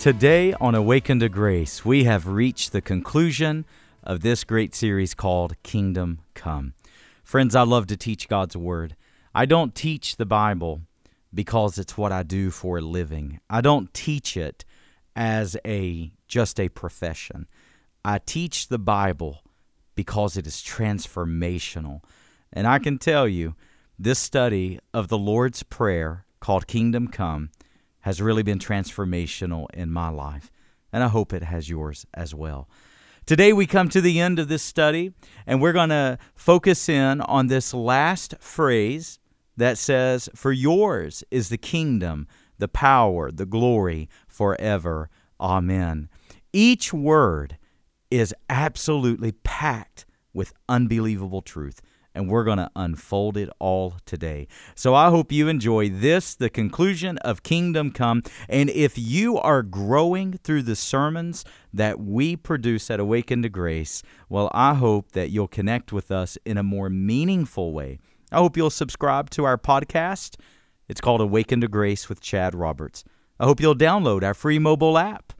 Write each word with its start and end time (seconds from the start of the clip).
Today 0.00 0.54
on 0.54 0.74
Awakened 0.74 1.20
to 1.20 1.28
Grace, 1.28 1.84
we 1.84 2.04
have 2.04 2.26
reached 2.26 2.72
the 2.72 2.80
conclusion 2.80 3.66
of 4.02 4.22
this 4.22 4.44
great 4.44 4.74
series 4.74 5.12
called 5.12 5.62
Kingdom 5.62 6.20
Come. 6.32 6.72
Friends, 7.22 7.54
I 7.54 7.64
love 7.64 7.86
to 7.88 7.98
teach 7.98 8.26
God's 8.26 8.56
Word. 8.56 8.96
I 9.34 9.44
don't 9.44 9.74
teach 9.74 10.16
the 10.16 10.24
Bible 10.24 10.80
because 11.34 11.76
it's 11.76 11.98
what 11.98 12.12
I 12.12 12.22
do 12.22 12.50
for 12.50 12.78
a 12.78 12.80
living. 12.80 13.40
I 13.50 13.60
don't 13.60 13.92
teach 13.92 14.38
it 14.38 14.64
as 15.14 15.54
a 15.66 16.12
just 16.26 16.58
a 16.58 16.70
profession. 16.70 17.46
I 18.02 18.20
teach 18.20 18.68
the 18.68 18.78
Bible 18.78 19.42
because 19.96 20.38
it 20.38 20.46
is 20.46 20.62
transformational. 20.62 22.00
And 22.54 22.66
I 22.66 22.78
can 22.78 22.96
tell 22.96 23.28
you, 23.28 23.54
this 23.98 24.18
study 24.18 24.80
of 24.94 25.08
the 25.08 25.18
Lord's 25.18 25.62
Prayer 25.62 26.24
called 26.40 26.66
Kingdom 26.66 27.08
Come 27.08 27.50
has 28.02 28.20
really 28.20 28.42
been 28.42 28.58
transformational 28.58 29.66
in 29.74 29.90
my 29.90 30.08
life, 30.08 30.50
and 30.92 31.02
I 31.02 31.08
hope 31.08 31.32
it 31.32 31.42
has 31.42 31.68
yours 31.68 32.06
as 32.14 32.34
well. 32.34 32.68
Today, 33.26 33.52
we 33.52 33.66
come 33.66 33.88
to 33.90 34.00
the 34.00 34.18
end 34.18 34.38
of 34.38 34.48
this 34.48 34.62
study, 34.62 35.12
and 35.46 35.60
we're 35.60 35.72
going 35.72 35.90
to 35.90 36.18
focus 36.34 36.88
in 36.88 37.20
on 37.20 37.46
this 37.46 37.72
last 37.72 38.34
phrase 38.40 39.18
that 39.56 39.78
says, 39.78 40.28
For 40.34 40.52
yours 40.52 41.22
is 41.30 41.48
the 41.48 41.58
kingdom, 41.58 42.26
the 42.58 42.68
power, 42.68 43.30
the 43.30 43.46
glory 43.46 44.08
forever. 44.26 45.10
Amen. 45.38 46.08
Each 46.52 46.92
word 46.92 47.56
is 48.10 48.34
absolutely 48.48 49.32
packed 49.32 50.06
with 50.32 50.52
unbelievable 50.68 51.42
truth 51.42 51.80
and 52.14 52.28
we're 52.28 52.44
going 52.44 52.58
to 52.58 52.70
unfold 52.74 53.36
it 53.36 53.48
all 53.58 53.94
today. 54.04 54.48
So 54.74 54.94
I 54.94 55.10
hope 55.10 55.32
you 55.32 55.48
enjoy 55.48 55.88
this, 55.88 56.34
the 56.34 56.50
conclusion 56.50 57.18
of 57.18 57.42
Kingdom 57.42 57.92
Come. 57.92 58.22
And 58.48 58.70
if 58.70 58.98
you 58.98 59.38
are 59.38 59.62
growing 59.62 60.34
through 60.34 60.62
the 60.62 60.76
sermons 60.76 61.44
that 61.72 62.00
we 62.00 62.36
produce 62.36 62.90
at 62.90 63.00
Awaken 63.00 63.42
to 63.42 63.48
Grace, 63.48 64.02
well, 64.28 64.50
I 64.52 64.74
hope 64.74 65.12
that 65.12 65.30
you'll 65.30 65.48
connect 65.48 65.92
with 65.92 66.10
us 66.10 66.36
in 66.44 66.58
a 66.58 66.62
more 66.62 66.90
meaningful 66.90 67.72
way. 67.72 67.98
I 68.32 68.38
hope 68.38 68.56
you'll 68.56 68.70
subscribe 68.70 69.30
to 69.30 69.44
our 69.44 69.58
podcast. 69.58 70.36
It's 70.88 71.00
called 71.00 71.20
Awaken 71.20 71.60
to 71.60 71.68
Grace 71.68 72.08
with 72.08 72.20
Chad 72.20 72.54
Roberts. 72.54 73.04
I 73.38 73.44
hope 73.44 73.60
you'll 73.60 73.74
download 73.76 74.22
our 74.22 74.34
free 74.34 74.58
mobile 74.58 74.98
app. 74.98 75.32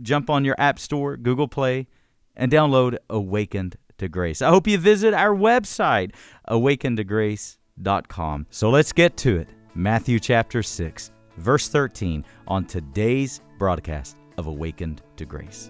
Jump 0.00 0.30
on 0.30 0.44
your 0.44 0.54
App 0.58 0.78
Store, 0.78 1.16
Google 1.16 1.48
Play, 1.48 1.88
and 2.36 2.52
download 2.52 2.98
Awakened 3.10 3.76
to 3.98 4.08
grace. 4.08 4.42
I 4.42 4.50
hope 4.50 4.66
you 4.66 4.78
visit 4.78 5.14
our 5.14 5.34
website, 5.34 6.12
awakentograce.com. 6.48 8.46
So 8.50 8.70
let's 8.70 8.92
get 8.92 9.16
to 9.18 9.36
it. 9.38 9.48
Matthew 9.74 10.18
chapter 10.18 10.62
6, 10.62 11.10
verse 11.36 11.68
13, 11.68 12.24
on 12.48 12.64
today's 12.64 13.40
broadcast 13.58 14.16
of 14.38 14.46
Awakened 14.46 15.02
to 15.16 15.24
Grace. 15.24 15.68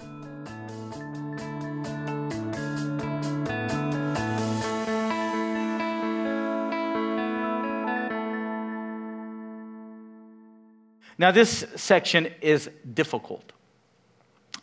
Now, 11.18 11.30
this 11.30 11.64
section 11.76 12.28
is 12.42 12.68
difficult. 12.92 13.52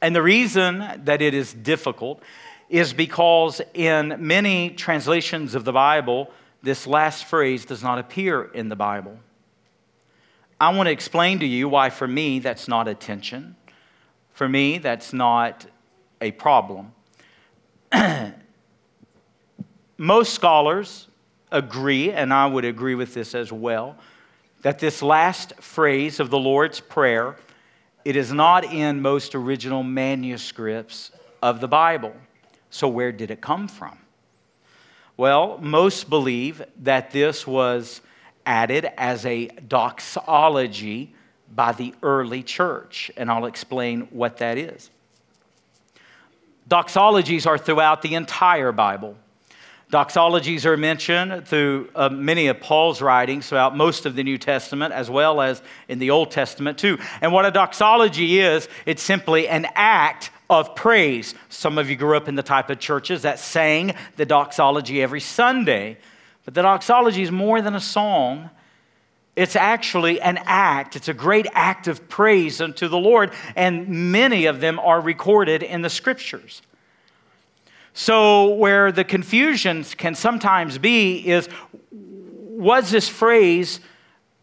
And 0.01 0.15
the 0.15 0.21
reason 0.21 0.85
that 1.03 1.21
it 1.21 1.33
is 1.33 1.53
difficult 1.53 2.21
is 2.69 2.93
because 2.93 3.61
in 3.73 4.15
many 4.19 4.69
translations 4.71 5.55
of 5.55 5.65
the 5.65 5.73
Bible, 5.73 6.31
this 6.61 6.87
last 6.87 7.25
phrase 7.25 7.65
does 7.65 7.83
not 7.83 7.99
appear 7.99 8.43
in 8.43 8.69
the 8.69 8.75
Bible. 8.75 9.17
I 10.59 10.73
want 10.73 10.87
to 10.87 10.91
explain 10.91 11.39
to 11.39 11.45
you 11.45 11.67
why, 11.67 11.89
for 11.89 12.07
me, 12.07 12.39
that's 12.39 12.67
not 12.67 12.87
a 12.87 12.95
tension. 12.95 13.55
For 14.31 14.47
me, 14.47 14.77
that's 14.77 15.11
not 15.13 15.65
a 16.21 16.31
problem. 16.31 16.93
Most 19.97 20.33
scholars 20.33 21.07
agree, 21.51 22.11
and 22.11 22.33
I 22.33 22.47
would 22.47 22.65
agree 22.65 22.95
with 22.95 23.13
this 23.13 23.35
as 23.35 23.51
well, 23.51 23.97
that 24.63 24.79
this 24.79 25.01
last 25.01 25.53
phrase 25.61 26.19
of 26.19 26.29
the 26.29 26.39
Lord's 26.39 26.79
Prayer, 26.79 27.35
it 28.05 28.15
is 28.15 28.31
not 28.31 28.63
in 28.63 29.01
most 29.01 29.35
original 29.35 29.83
manuscripts 29.83 31.11
of 31.41 31.59
the 31.59 31.67
Bible. 31.67 32.15
So, 32.73 32.87
where 32.87 33.11
did 33.11 33.29
it 33.29 33.39
come 33.39 33.67
from? 33.67 33.99
Well, 35.15 35.59
most 35.59 36.09
believe 36.09 36.63
that 36.81 37.11
this 37.11 37.45
was 37.45 38.01
added 38.47 38.89
as 38.97 39.27
a 39.27 39.45
doxology 39.67 41.13
by 41.53 41.73
the 41.73 41.93
early 42.01 42.41
church, 42.41 43.11
and 43.15 43.29
I'll 43.29 43.45
explain 43.45 44.07
what 44.09 44.37
that 44.37 44.57
is. 44.57 44.89
Doxologies 46.67 47.45
are 47.45 47.59
throughout 47.59 48.01
the 48.01 48.15
entire 48.15 48.71
Bible. 48.71 49.17
Doxologies 49.93 50.65
are 50.65 50.75
mentioned 50.75 51.47
through 51.47 51.87
uh, 51.93 52.09
many 52.09 52.47
of 52.47 52.59
Paul's 52.59 52.99
writings 52.99 53.47
throughout 53.47 53.77
most 53.77 54.07
of 54.07 54.15
the 54.15 54.23
New 54.23 54.39
Testament, 54.39 54.91
as 54.91 55.07
well 55.07 55.39
as 55.39 55.61
in 55.87 55.99
the 55.99 56.09
Old 56.09 56.31
Testament, 56.31 56.79
too. 56.79 56.97
And 57.21 57.31
what 57.31 57.45
a 57.45 57.51
doxology 57.51 58.39
is, 58.39 58.67
it's 58.87 59.03
simply 59.03 59.47
an 59.47 59.67
act 59.75 60.31
of 60.49 60.73
praise. 60.73 61.35
Some 61.49 61.77
of 61.77 61.91
you 61.91 61.95
grew 61.95 62.17
up 62.17 62.27
in 62.27 62.33
the 62.33 62.41
type 62.41 62.71
of 62.71 62.79
churches 62.79 63.21
that 63.21 63.37
sang 63.37 63.93
the 64.15 64.25
doxology 64.25 64.99
every 64.99 65.19
Sunday, 65.19 65.99
but 66.43 66.55
the 66.55 66.63
doxology 66.63 67.21
is 67.21 67.29
more 67.29 67.61
than 67.61 67.75
a 67.75 67.79
song. 67.79 68.49
It's 69.35 69.55
actually 69.55 70.19
an 70.19 70.39
act. 70.45 70.95
It's 70.95 71.07
a 71.07 71.13
great 71.13 71.45
act 71.53 71.87
of 71.87 72.09
praise 72.09 72.61
unto 72.61 72.87
the 72.87 72.97
Lord, 72.97 73.31
and 73.55 74.11
many 74.11 74.47
of 74.47 74.59
them 74.59 74.79
are 74.79 74.99
recorded 74.99 75.61
in 75.61 75.83
the 75.83 75.89
scriptures. 75.91 76.63
So, 77.93 78.49
where 78.55 78.91
the 78.91 79.03
confusion 79.03 79.83
can 79.83 80.15
sometimes 80.15 80.77
be 80.77 81.27
is 81.27 81.47
was 81.91 82.89
this 82.91 83.07
phrase 83.09 83.79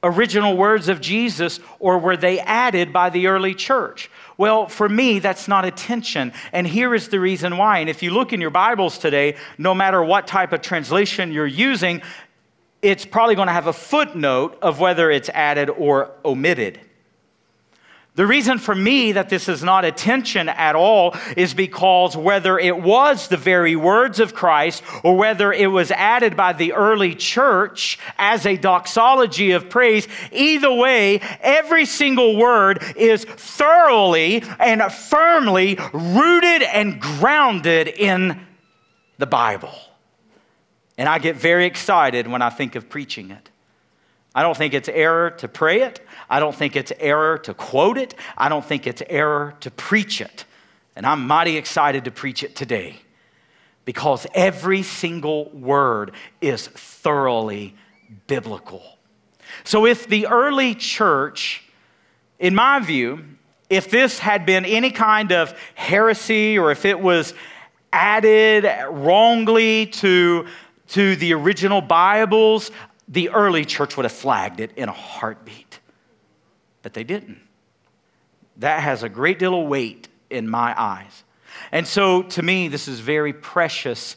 original 0.03 0.57
words 0.57 0.89
of 0.89 1.01
Jesus 1.01 1.61
or 1.79 1.99
were 1.99 2.17
they 2.17 2.41
added 2.41 2.93
by 2.93 3.11
the 3.11 3.27
early 3.27 3.55
church? 3.55 4.11
Well, 4.39 4.69
for 4.69 4.89
me, 4.89 5.19
that's 5.19 5.49
not 5.49 5.65
a 5.65 5.71
tension. 5.71 6.33
And 6.53 6.67
here 6.67 6.95
is 6.95 7.09
the 7.09 7.21
reason 7.21 7.57
why. 7.57 7.79
And 7.79 7.91
if 7.91 8.03
you 8.03 8.11
look 8.11 8.33
in 8.33 8.41
your 8.41 8.51
Bibles 8.51 8.99
today, 8.99 9.37
no 9.59 9.75
matter 9.75 10.03
what 10.03 10.27
type 10.27 10.53
of 10.53 10.63
translation 10.63 11.33
you're 11.33 11.47
using, 11.47 12.03
it's 12.83 13.05
probably 13.05 13.35
going 13.35 13.49
to 13.49 13.53
have 13.53 13.67
a 13.67 13.73
footnote 13.73 14.59
of 14.63 14.81
whether 14.81 15.11
it's 15.11 15.29
added 15.31 15.69
or 15.69 16.13
omitted. 16.25 16.81
The 18.17 18.27
reason 18.27 18.59
for 18.59 18.75
me 18.75 19.13
that 19.13 19.29
this 19.29 19.49
is 19.49 19.63
not 19.63 19.85
a 19.85 19.93
tension 19.93 20.49
at 20.49 20.75
all 20.75 21.17
is 21.37 21.55
because 21.55 22.17
whether 22.17 22.59
it 22.59 22.83
was 22.83 23.29
the 23.29 23.37
very 23.37 23.77
words 23.77 24.19
of 24.19 24.35
Christ 24.35 24.83
or 25.05 25.17
whether 25.17 25.53
it 25.53 25.69
was 25.69 25.93
added 25.93 26.37
by 26.37 26.53
the 26.53 26.73
early 26.73 27.15
church 27.15 27.99
as 28.19 28.47
a 28.47 28.57
doxology 28.57 29.53
of 29.53 29.71
praise, 29.71 30.09
either 30.33 30.73
way, 30.73 31.21
every 31.41 31.85
single 31.85 32.37
word 32.37 32.83
is 32.97 33.25
thoroughly 33.25 34.43
and 34.59 34.83
firmly 34.93 35.79
rooted 35.93 36.63
and 36.63 37.01
grounded 37.01 37.87
in 37.87 38.45
the 39.19 39.27
Bible. 39.27 39.75
And 40.99 41.09
I 41.09 41.21
get 41.21 41.37
very 41.37 41.65
excited 41.65 42.27
when 42.27 42.43
I 42.43 42.51
think 42.51 42.75
of 42.75 42.89
preaching 42.89 43.31
it. 43.31 43.50
I 44.35 44.43
don't 44.43 44.57
think 44.57 44.75
it's 44.75 44.89
error 44.89 45.31
to 45.31 45.49
pray 45.49 45.83
it. 45.83 46.07
I 46.29 46.39
don't 46.39 46.55
think 46.55 46.77
it's 46.77 46.93
error 46.99 47.39
to 47.39 47.55
quote 47.55 47.99
it. 47.99 48.15
I 48.39 48.49
don't 48.49 48.65
think 48.65 48.87
it's 48.87 49.03
error 49.09 49.57
to 49.61 49.71
preach 49.71 50.21
it. 50.21 50.45
And 50.95 51.05
I'm 51.05 51.27
mighty 51.27 51.57
excited 51.57 52.05
to 52.05 52.11
preach 52.11 52.43
it 52.43 52.55
today 52.55 53.01
because 53.85 54.27
every 54.35 54.83
single 54.83 55.51
word 55.51 56.13
is 56.41 56.69
thoroughly 56.69 57.75
biblical. 58.27 58.83
So, 59.65 59.87
if 59.87 60.07
the 60.07 60.29
early 60.29 60.75
church, 60.75 61.65
in 62.39 62.55
my 62.55 62.79
view, 62.79 63.25
if 63.69 63.91
this 63.91 64.19
had 64.19 64.47
been 64.47 64.65
any 64.65 64.91
kind 64.91 65.33
of 65.33 65.59
heresy 65.75 66.59
or 66.59 66.71
if 66.71 66.85
it 66.85 67.01
was 67.01 67.35
added 67.93 68.65
wrongly 68.91 69.87
to, 69.87 70.47
to 70.89 71.17
the 71.17 71.33
original 71.35 71.81
Bibles, 71.81 72.71
the 73.11 73.29
early 73.31 73.67
church 73.67 73.99
would 73.99 74.05
have 74.05 74.13
flagged 74.13 74.61
it 74.61 74.73
in 74.77 74.89
a 74.89 74.93
heartbeat 74.93 75.81
but 76.83 76.95
they 76.95 77.05
didn't. 77.05 77.41
That 78.59 78.83
has 78.83 79.03
a 79.03 79.09
great 79.09 79.39
deal 79.39 79.61
of 79.61 79.69
weight 79.69 80.09
in 80.29 80.49
my 80.49 80.75
eyes. 80.81 81.25
And 81.73 81.87
so 81.87 82.23
to 82.23 82.43
me, 82.43 82.69
this 82.69 82.89
is 82.89 83.01
very 83.01 83.33
precious, 83.33 84.17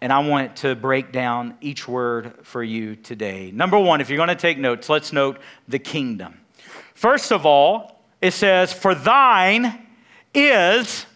and 0.00 0.12
I 0.12 0.20
want 0.20 0.56
to 0.56 0.74
break 0.74 1.12
down 1.12 1.56
each 1.60 1.86
word 1.86 2.38
for 2.42 2.62
you 2.62 2.96
today. 2.96 3.50
Number 3.52 3.78
one, 3.78 4.00
if 4.00 4.08
you're 4.08 4.16
going 4.16 4.28
to 4.28 4.34
take 4.34 4.58
notes, 4.58 4.88
let's 4.88 5.12
note 5.12 5.38
the 5.68 5.78
kingdom. 5.78 6.40
First 6.94 7.32
of 7.32 7.46
all, 7.46 8.04
it 8.20 8.32
says, 8.32 8.72
For 8.72 8.94
thine 8.94 9.86
is 10.34 11.06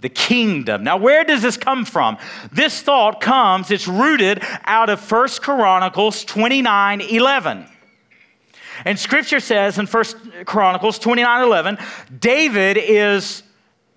the 0.00 0.08
kingdom. 0.08 0.84
Now, 0.84 0.96
where 0.96 1.24
does 1.24 1.42
this 1.42 1.56
come 1.56 1.84
from? 1.84 2.18
This 2.52 2.82
thought 2.82 3.20
comes, 3.20 3.70
it's 3.70 3.88
rooted 3.88 4.42
out 4.64 4.90
of 4.90 5.00
First 5.00 5.42
Chronicles 5.42 6.24
29 6.24 7.00
11. 7.00 7.66
And 8.84 8.98
scripture 8.98 9.40
says 9.40 9.78
in 9.78 9.86
First 9.86 10.16
Chronicles 10.44 10.98
29 10.98 11.42
11, 11.42 11.78
David 12.18 12.76
is 12.76 13.42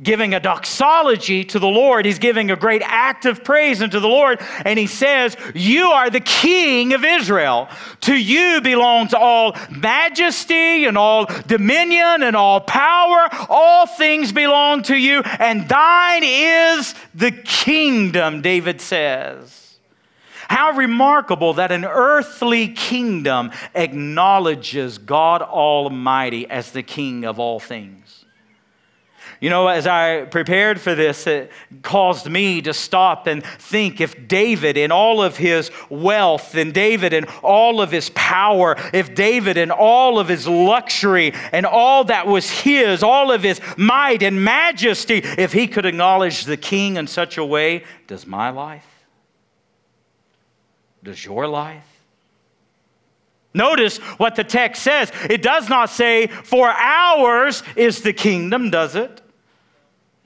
giving 0.01 0.33
a 0.33 0.39
doxology 0.39 1.43
to 1.43 1.59
the 1.59 1.67
Lord. 1.67 2.05
He's 2.05 2.19
giving 2.19 2.51
a 2.51 2.55
great 2.55 2.81
act 2.83 3.25
of 3.25 3.43
praise 3.43 3.81
unto 3.81 3.99
the 3.99 4.07
Lord. 4.07 4.39
And 4.65 4.79
he 4.79 4.87
says, 4.87 5.35
You 5.53 5.87
are 5.87 6.09
the 6.09 6.19
king 6.19 6.93
of 6.93 7.03
Israel. 7.03 7.69
To 8.01 8.15
you 8.15 8.61
belongs 8.61 9.13
all 9.13 9.55
majesty 9.69 10.85
and 10.85 10.97
all 10.97 11.25
dominion 11.47 12.23
and 12.23 12.35
all 12.35 12.61
power. 12.61 13.27
All 13.49 13.85
things 13.85 14.31
belong 14.31 14.83
to 14.83 14.95
you, 14.95 15.21
and 15.39 15.67
thine 15.67 16.23
is 16.23 16.95
the 17.13 17.31
kingdom, 17.31 18.41
David 18.41 18.81
says. 18.81 19.59
How 20.49 20.71
remarkable 20.71 21.53
that 21.55 21.71
an 21.71 21.85
earthly 21.85 22.69
kingdom 22.69 23.51
acknowledges 23.75 24.97
God 24.97 25.43
Almighty 25.43 26.49
as 26.49 26.71
the 26.71 26.81
king 26.81 27.23
of 27.25 27.39
all 27.39 27.59
things. 27.59 27.98
You 29.41 29.50
know, 29.50 29.68
as 29.68 29.88
I 29.88 30.25
prepared 30.25 30.81
for 30.81 30.95
this, 30.95 31.25
it 31.25 31.50
caused 31.81 32.30
me 32.30 32.62
to 32.63 32.74
stop 32.74 33.25
and 33.25 33.41
think 33.45 34.01
if 34.01 34.27
David, 34.27 34.75
in 34.75 34.91
all 34.91 35.21
of 35.21 35.38
his 35.38 35.71
wealth, 35.89 36.56
and 36.56 36.74
David, 36.74 37.13
in 37.13 37.24
all 37.41 37.80
of 37.80 37.89
his 37.89 38.09
power, 38.09 38.75
if 38.94 39.15
David, 39.15 39.56
in 39.56 39.71
all 39.71 40.19
of 40.19 40.27
his 40.27 40.45
luxury 40.45 41.33
and 41.53 41.65
all 41.65 42.03
that 42.06 42.27
was 42.27 42.50
his, 42.50 43.01
all 43.01 43.31
of 43.31 43.41
his 43.41 43.62
might 43.77 44.24
and 44.24 44.44
majesty, 44.44 45.19
if 45.19 45.53
he 45.53 45.68
could 45.68 45.85
acknowledge 45.85 46.44
the 46.44 46.57
king 46.57 46.97
in 46.97 47.07
such 47.07 47.38
a 47.38 47.45
way, 47.45 47.85
does 48.07 48.27
my 48.27 48.50
life? 48.50 48.85
Does 51.01 51.24
your 51.24 51.47
life? 51.47 51.85
Notice 53.53 54.00
what 54.18 54.35
the 54.35 54.44
text 54.44 54.83
says. 54.83 55.13
It 55.30 55.42
does 55.42 55.69
not 55.69 55.89
say, 55.89 56.27
For 56.27 56.69
ours 56.69 57.63
is 57.77 58.01
the 58.01 58.13
kingdom, 58.13 58.69
does 58.69 58.97
it? 58.97 59.21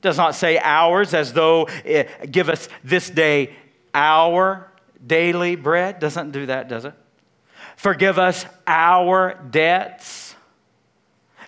Does 0.03 0.17
not 0.17 0.35
say 0.35 0.59
ours 0.61 1.15
as 1.15 1.33
though 1.33 1.67
it, 1.83 2.31
give 2.31 2.49
us 2.49 2.69
this 2.83 3.09
day 3.09 3.55
our 3.93 4.71
daily 5.05 5.55
bread. 5.55 5.99
Doesn't 5.99 6.31
do 6.31 6.45
that, 6.45 6.67
does 6.67 6.85
it? 6.85 6.93
Forgive 7.75 8.19
us 8.19 8.45
our 8.67 9.35
debts. 9.49 10.35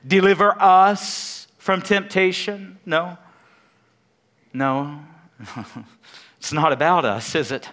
Deliver 0.06 0.60
us 0.60 1.48
from 1.58 1.82
temptation. 1.82 2.80
No. 2.86 3.18
No. 4.54 5.02
it's 6.38 6.54
not 6.54 6.72
about 6.72 7.06
us, 7.06 7.36
is 7.36 7.52
it? 7.52 7.70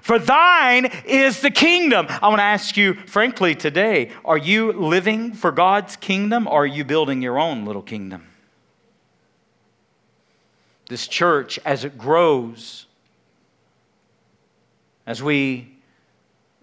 For 0.00 0.18
thine 0.18 0.86
is 1.06 1.40
the 1.40 1.50
kingdom. 1.50 2.06
I 2.08 2.28
want 2.28 2.38
to 2.38 2.44
ask 2.44 2.76
you, 2.76 2.94
frankly, 2.94 3.54
today 3.54 4.10
are 4.24 4.38
you 4.38 4.72
living 4.72 5.32
for 5.32 5.52
God's 5.52 5.96
kingdom 5.96 6.46
or 6.46 6.62
are 6.62 6.66
you 6.66 6.84
building 6.84 7.22
your 7.22 7.38
own 7.38 7.64
little 7.64 7.82
kingdom? 7.82 8.26
This 10.94 11.08
church 11.08 11.58
as 11.64 11.84
it 11.84 11.98
grows, 11.98 12.86
as 15.08 15.20
we 15.20 15.76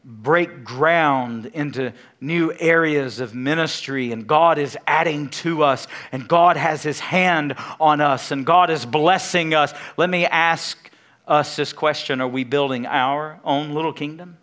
break 0.05 0.63
ground 0.63 1.47
into 1.47 1.91
new 2.21 2.53
areas 2.57 3.19
of 3.19 3.35
ministry, 3.35 4.13
and 4.13 4.25
God 4.25 4.57
is 4.57 4.77
adding 4.87 5.27
to 5.43 5.65
us, 5.65 5.85
and 6.13 6.29
God 6.29 6.55
has 6.55 6.81
His 6.81 7.01
hand 7.01 7.55
on 7.77 7.99
us, 7.99 8.31
and 8.31 8.45
God 8.45 8.69
is 8.69 8.85
blessing 8.85 9.53
us. 9.53 9.73
Let 9.97 10.09
me 10.09 10.25
ask 10.25 10.89
us 11.27 11.57
this 11.57 11.73
question 11.73 12.21
Are 12.21 12.27
we 12.29 12.45
building 12.45 12.85
our 12.85 13.37
own 13.43 13.71
little 13.71 13.91
kingdom? 13.91 14.37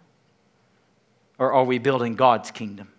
Or 1.38 1.54
are 1.54 1.64
we 1.64 1.78
building 1.78 2.14
God's 2.14 2.50
kingdom? 2.50 2.92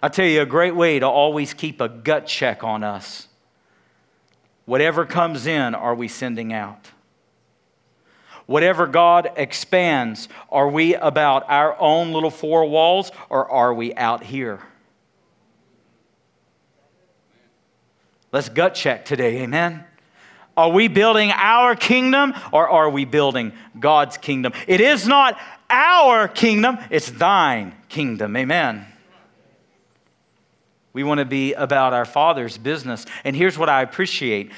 i 0.00 0.08
tell 0.08 0.26
you 0.26 0.42
a 0.42 0.46
great 0.46 0.76
way 0.76 1.00
to 1.00 1.08
always 1.08 1.54
keep 1.54 1.80
a 1.80 1.88
gut 1.88 2.24
check 2.28 2.62
on 2.62 2.84
us 2.84 3.26
Whatever 4.64 5.04
comes 5.04 5.46
in, 5.46 5.74
are 5.74 5.94
we 5.94 6.08
sending 6.08 6.52
out? 6.52 6.90
Whatever 8.46 8.86
God 8.86 9.30
expands, 9.36 10.28
are 10.50 10.68
we 10.68 10.94
about 10.94 11.48
our 11.48 11.78
own 11.80 12.12
little 12.12 12.30
four 12.30 12.66
walls 12.66 13.10
or 13.30 13.50
are 13.50 13.72
we 13.72 13.94
out 13.94 14.22
here? 14.22 14.60
Let's 18.32 18.48
gut 18.48 18.74
check 18.74 19.04
today, 19.04 19.42
amen? 19.42 19.84
Are 20.56 20.70
we 20.70 20.88
building 20.88 21.30
our 21.32 21.74
kingdom 21.74 22.34
or 22.52 22.68
are 22.68 22.90
we 22.90 23.04
building 23.04 23.52
God's 23.78 24.18
kingdom? 24.18 24.52
It 24.66 24.80
is 24.80 25.06
not 25.06 25.38
our 25.70 26.28
kingdom, 26.28 26.78
it's 26.90 27.10
thine 27.10 27.74
kingdom, 27.88 28.36
amen. 28.36 28.86
We 30.94 31.02
want 31.02 31.18
to 31.18 31.26
be 31.26 31.52
about 31.52 31.92
our 31.92 32.06
Father's 32.06 32.56
business. 32.56 33.04
And 33.24 33.36
here's 33.36 33.58
what 33.58 33.68
I 33.68 33.82
appreciate 33.82 34.50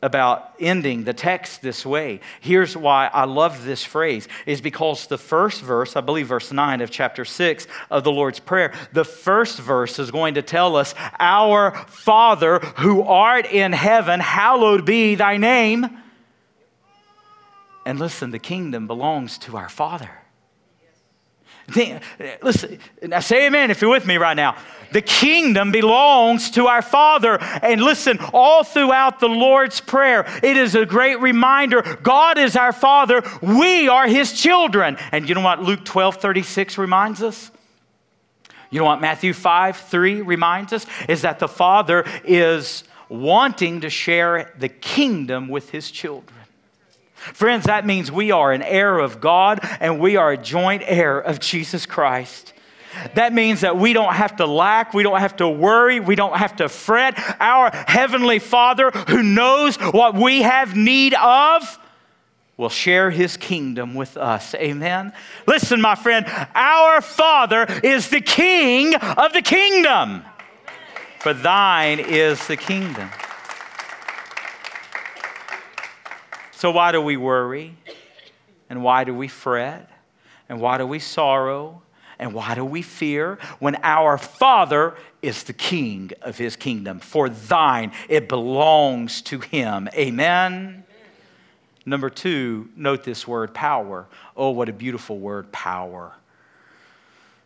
about 0.00 0.52
ending 0.60 1.02
the 1.02 1.12
text 1.12 1.60
this 1.60 1.84
way. 1.84 2.20
Here's 2.40 2.76
why 2.76 3.10
I 3.12 3.24
love 3.24 3.64
this 3.64 3.82
phrase 3.82 4.28
is 4.46 4.60
because 4.60 5.08
the 5.08 5.18
first 5.18 5.60
verse, 5.60 5.96
I 5.96 6.02
believe 6.02 6.28
verse 6.28 6.52
9 6.52 6.82
of 6.82 6.90
chapter 6.92 7.24
6 7.24 7.66
of 7.90 8.04
the 8.04 8.12
Lord's 8.12 8.38
prayer, 8.38 8.72
the 8.92 9.04
first 9.04 9.58
verse 9.58 9.98
is 9.98 10.12
going 10.12 10.34
to 10.34 10.42
tell 10.42 10.76
us, 10.76 10.94
"Our 11.18 11.74
Father 11.88 12.60
who 12.76 13.02
art 13.02 13.46
in 13.46 13.72
heaven, 13.72 14.20
hallowed 14.20 14.84
be 14.84 15.16
thy 15.16 15.36
name." 15.36 15.98
And 17.84 17.98
listen, 17.98 18.30
the 18.30 18.38
kingdom 18.38 18.86
belongs 18.86 19.36
to 19.38 19.56
our 19.56 19.68
Father. 19.68 20.10
Listen, 22.42 22.78
now 23.02 23.20
say 23.20 23.46
amen 23.46 23.70
if 23.70 23.80
you're 23.80 23.90
with 23.90 24.06
me 24.06 24.16
right 24.16 24.36
now. 24.36 24.56
The 24.92 25.02
kingdom 25.02 25.70
belongs 25.70 26.50
to 26.52 26.66
our 26.66 26.80
Father. 26.80 27.38
And 27.62 27.82
listen, 27.82 28.18
all 28.32 28.64
throughout 28.64 29.20
the 29.20 29.28
Lord's 29.28 29.80
Prayer, 29.80 30.24
it 30.42 30.56
is 30.56 30.74
a 30.74 30.86
great 30.86 31.20
reminder 31.20 31.82
God 32.02 32.38
is 32.38 32.56
our 32.56 32.72
Father, 32.72 33.22
we 33.42 33.88
are 33.88 34.06
His 34.06 34.32
children. 34.32 34.96
And 35.12 35.28
you 35.28 35.34
know 35.34 35.42
what 35.42 35.62
Luke 35.62 35.84
12 35.84 36.16
36 36.16 36.78
reminds 36.78 37.22
us? 37.22 37.50
You 38.70 38.80
know 38.80 38.86
what 38.86 39.00
Matthew 39.00 39.32
5 39.32 39.76
3 39.76 40.22
reminds 40.22 40.72
us? 40.72 40.86
Is 41.08 41.22
that 41.22 41.38
the 41.38 41.48
Father 41.48 42.04
is 42.24 42.84
wanting 43.08 43.80
to 43.82 43.90
share 43.90 44.54
the 44.58 44.68
kingdom 44.68 45.48
with 45.48 45.70
His 45.70 45.90
children. 45.90 46.37
Friends, 47.18 47.64
that 47.64 47.84
means 47.84 48.10
we 48.10 48.30
are 48.30 48.52
an 48.52 48.62
heir 48.62 48.98
of 48.98 49.20
God 49.20 49.60
and 49.80 49.98
we 49.98 50.16
are 50.16 50.32
a 50.32 50.38
joint 50.38 50.82
heir 50.86 51.18
of 51.18 51.40
Jesus 51.40 51.86
Christ. 51.86 52.54
That 53.14 53.32
means 53.32 53.60
that 53.60 53.76
we 53.76 53.92
don't 53.92 54.14
have 54.14 54.36
to 54.36 54.46
lack, 54.46 54.94
we 54.94 55.02
don't 55.02 55.20
have 55.20 55.36
to 55.36 55.48
worry, 55.48 56.00
we 56.00 56.16
don't 56.16 56.36
have 56.36 56.56
to 56.56 56.68
fret. 56.68 57.18
Our 57.40 57.70
Heavenly 57.70 58.38
Father, 58.38 58.90
who 58.90 59.22
knows 59.22 59.76
what 59.76 60.14
we 60.14 60.42
have 60.42 60.74
need 60.74 61.14
of, 61.14 61.78
will 62.56 62.68
share 62.68 63.10
His 63.10 63.36
kingdom 63.36 63.94
with 63.94 64.16
us. 64.16 64.54
Amen. 64.54 65.12
Listen, 65.46 65.80
my 65.80 65.94
friend, 65.94 66.26
our 66.54 67.00
Father 67.00 67.66
is 67.84 68.08
the 68.08 68.20
King 68.20 68.94
of 68.96 69.32
the 69.32 69.42
kingdom, 69.42 70.24
for 71.20 71.34
thine 71.34 72.00
is 72.00 72.44
the 72.48 72.56
kingdom. 72.56 73.10
So, 76.58 76.72
why 76.72 76.90
do 76.90 77.00
we 77.00 77.16
worry? 77.16 77.76
And 78.68 78.82
why 78.82 79.04
do 79.04 79.14
we 79.14 79.28
fret? 79.28 79.88
And 80.48 80.60
why 80.60 80.76
do 80.76 80.88
we 80.88 80.98
sorrow? 80.98 81.82
And 82.18 82.34
why 82.34 82.56
do 82.56 82.64
we 82.64 82.82
fear? 82.82 83.38
When 83.60 83.76
our 83.84 84.18
Father 84.18 84.96
is 85.22 85.44
the 85.44 85.52
King 85.52 86.10
of 86.20 86.36
his 86.36 86.56
kingdom. 86.56 86.98
For 86.98 87.28
thine, 87.28 87.92
it 88.08 88.28
belongs 88.28 89.22
to 89.22 89.38
him. 89.38 89.88
Amen. 89.94 90.82
Number 91.86 92.10
two, 92.10 92.68
note 92.74 93.04
this 93.04 93.24
word 93.24 93.54
power. 93.54 94.08
Oh, 94.36 94.50
what 94.50 94.68
a 94.68 94.72
beautiful 94.72 95.16
word, 95.16 95.52
power. 95.52 96.10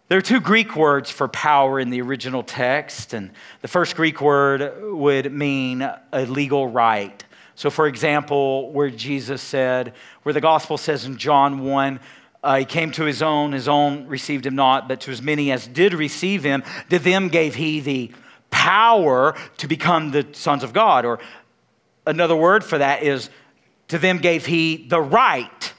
There 0.08 0.16
are 0.16 0.22
two 0.22 0.40
Greek 0.40 0.74
words 0.74 1.10
for 1.10 1.28
power 1.28 1.78
in 1.78 1.90
the 1.90 2.00
original 2.00 2.42
text, 2.42 3.12
and 3.12 3.32
the 3.60 3.68
first 3.68 3.94
Greek 3.94 4.22
word 4.22 4.72
would 4.82 5.30
mean 5.30 5.82
a 5.82 6.24
legal 6.24 6.66
right. 6.66 7.22
So, 7.62 7.70
for 7.70 7.86
example, 7.86 8.72
where 8.72 8.90
Jesus 8.90 9.40
said, 9.40 9.94
where 10.24 10.32
the 10.32 10.40
gospel 10.40 10.76
says 10.76 11.04
in 11.04 11.16
John 11.16 11.60
1, 11.60 12.00
uh, 12.42 12.56
he 12.56 12.64
came 12.64 12.90
to 12.90 13.04
his 13.04 13.22
own, 13.22 13.52
his 13.52 13.68
own 13.68 14.08
received 14.08 14.44
him 14.44 14.56
not, 14.56 14.88
but 14.88 15.00
to 15.02 15.12
as 15.12 15.22
many 15.22 15.52
as 15.52 15.68
did 15.68 15.94
receive 15.94 16.42
him, 16.42 16.64
to 16.90 16.98
them 16.98 17.28
gave 17.28 17.54
he 17.54 17.78
the 17.78 18.10
power 18.50 19.36
to 19.58 19.68
become 19.68 20.10
the 20.10 20.26
sons 20.32 20.64
of 20.64 20.72
God. 20.72 21.04
Or 21.04 21.20
another 22.04 22.34
word 22.34 22.64
for 22.64 22.78
that 22.78 23.04
is, 23.04 23.30
to 23.86 23.98
them 23.98 24.18
gave 24.18 24.44
he 24.44 24.88
the 24.88 25.00
right. 25.00 25.72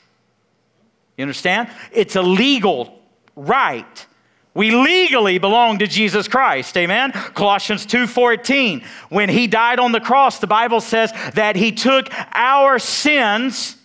You 1.17 1.23
understand? 1.23 1.69
It's 1.91 2.15
a 2.15 2.21
legal 2.21 2.97
right. 3.35 4.07
We 4.55 4.69
legally 4.71 5.39
belong 5.39 5.79
to 5.79 5.87
Jesus 5.87 6.27
Christ. 6.27 6.77
Amen. 6.77 7.11
Colossians 7.11 7.85
2:14. 7.85 8.83
When 9.09 9.29
he 9.29 9.47
died 9.47 9.79
on 9.79 9.91
the 9.91 9.99
cross, 9.99 10.39
the 10.39 10.47
Bible 10.47 10.79
says 10.79 11.11
that 11.33 11.55
he 11.55 11.71
took 11.71 12.07
our 12.33 12.77
sins 12.77 13.77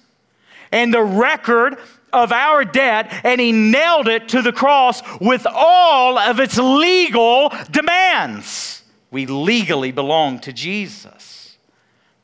and 0.71 0.93
the 0.93 1.03
record 1.03 1.79
of 2.13 2.33
our 2.33 2.65
debt 2.65 3.13
and 3.25 3.41
he 3.41 3.53
nailed 3.53 4.09
it 4.09 4.29
to 4.31 4.43
the 4.43 4.53
cross 4.53 5.03
with 5.21 5.47
all 5.51 6.19
of 6.19 6.41
its 6.41 6.59
legal 6.59 7.53
demands. 7.71 8.83
We 9.11 9.25
legally 9.25 9.93
belong 9.93 10.39
to 10.41 10.53
Jesus. 10.53 11.57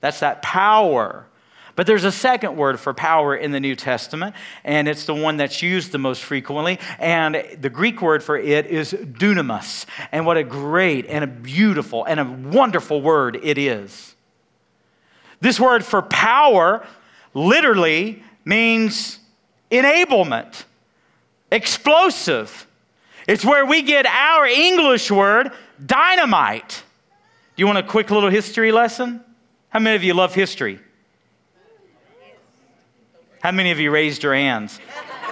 That's 0.00 0.20
that 0.20 0.42
power. 0.42 1.26
But 1.76 1.88
there's 1.88 2.04
a 2.04 2.12
second 2.12 2.56
word 2.56 2.78
for 2.78 2.94
power 2.94 3.34
in 3.34 3.50
the 3.50 3.58
New 3.58 3.74
Testament, 3.74 4.36
and 4.62 4.86
it's 4.86 5.06
the 5.06 5.14
one 5.14 5.36
that's 5.36 5.60
used 5.60 5.90
the 5.90 5.98
most 5.98 6.22
frequently. 6.22 6.78
And 7.00 7.44
the 7.60 7.70
Greek 7.70 8.00
word 8.00 8.22
for 8.22 8.38
it 8.38 8.66
is 8.66 8.92
dunamis. 8.92 9.86
And 10.12 10.24
what 10.24 10.36
a 10.36 10.44
great 10.44 11.06
and 11.06 11.24
a 11.24 11.26
beautiful 11.26 12.04
and 12.04 12.20
a 12.20 12.24
wonderful 12.24 13.02
word 13.02 13.40
it 13.42 13.58
is. 13.58 14.14
This 15.40 15.58
word 15.58 15.84
for 15.84 16.00
power 16.00 16.86
literally 17.34 18.22
means 18.44 19.18
enablement, 19.70 20.64
explosive. 21.50 22.68
It's 23.26 23.44
where 23.44 23.66
we 23.66 23.82
get 23.82 24.06
our 24.06 24.46
English 24.46 25.10
word 25.10 25.50
dynamite. 25.84 26.82
Do 27.56 27.62
you 27.62 27.66
want 27.66 27.78
a 27.78 27.82
quick 27.82 28.12
little 28.12 28.30
history 28.30 28.70
lesson? 28.70 29.24
How 29.70 29.80
many 29.80 29.96
of 29.96 30.04
you 30.04 30.14
love 30.14 30.34
history? 30.34 30.78
How 33.44 33.52
many 33.52 33.70
of 33.72 33.78
you 33.78 33.90
raised 33.90 34.22
your 34.22 34.34
hands? 34.34 34.80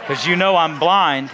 Because 0.01 0.27
you 0.27 0.37
know 0.37 0.55
I'm 0.55 0.79
blind. 0.79 1.31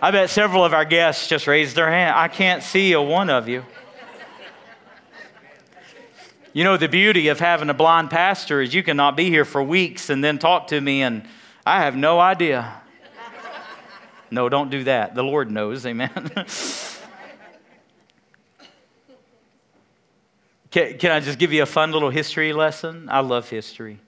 I 0.00 0.12
bet 0.12 0.30
several 0.30 0.64
of 0.64 0.72
our 0.72 0.84
guests 0.84 1.26
just 1.26 1.48
raised 1.48 1.74
their 1.74 1.90
hand. 1.90 2.14
I 2.14 2.28
can't 2.28 2.62
see 2.62 2.92
a 2.92 3.02
one 3.02 3.28
of 3.28 3.48
you. 3.48 3.64
You 6.52 6.62
know, 6.62 6.76
the 6.76 6.86
beauty 6.86 7.26
of 7.26 7.40
having 7.40 7.68
a 7.68 7.74
blind 7.74 8.10
pastor 8.10 8.60
is 8.60 8.72
you 8.72 8.84
cannot 8.84 9.16
be 9.16 9.28
here 9.28 9.44
for 9.44 9.60
weeks 9.60 10.08
and 10.08 10.22
then 10.22 10.38
talk 10.38 10.68
to 10.68 10.80
me, 10.80 11.02
and 11.02 11.26
I 11.66 11.82
have 11.82 11.96
no 11.96 12.20
idea. 12.20 12.72
No, 14.30 14.48
don't 14.48 14.70
do 14.70 14.84
that. 14.84 15.16
The 15.16 15.24
Lord 15.24 15.50
knows, 15.50 15.84
amen. 15.84 16.10
can, 20.70 20.96
can 20.96 21.10
I 21.10 21.18
just 21.18 21.40
give 21.40 21.52
you 21.52 21.64
a 21.64 21.66
fun 21.66 21.90
little 21.90 22.10
history 22.10 22.52
lesson? 22.52 23.08
I 23.10 23.18
love 23.18 23.48
history. 23.48 23.98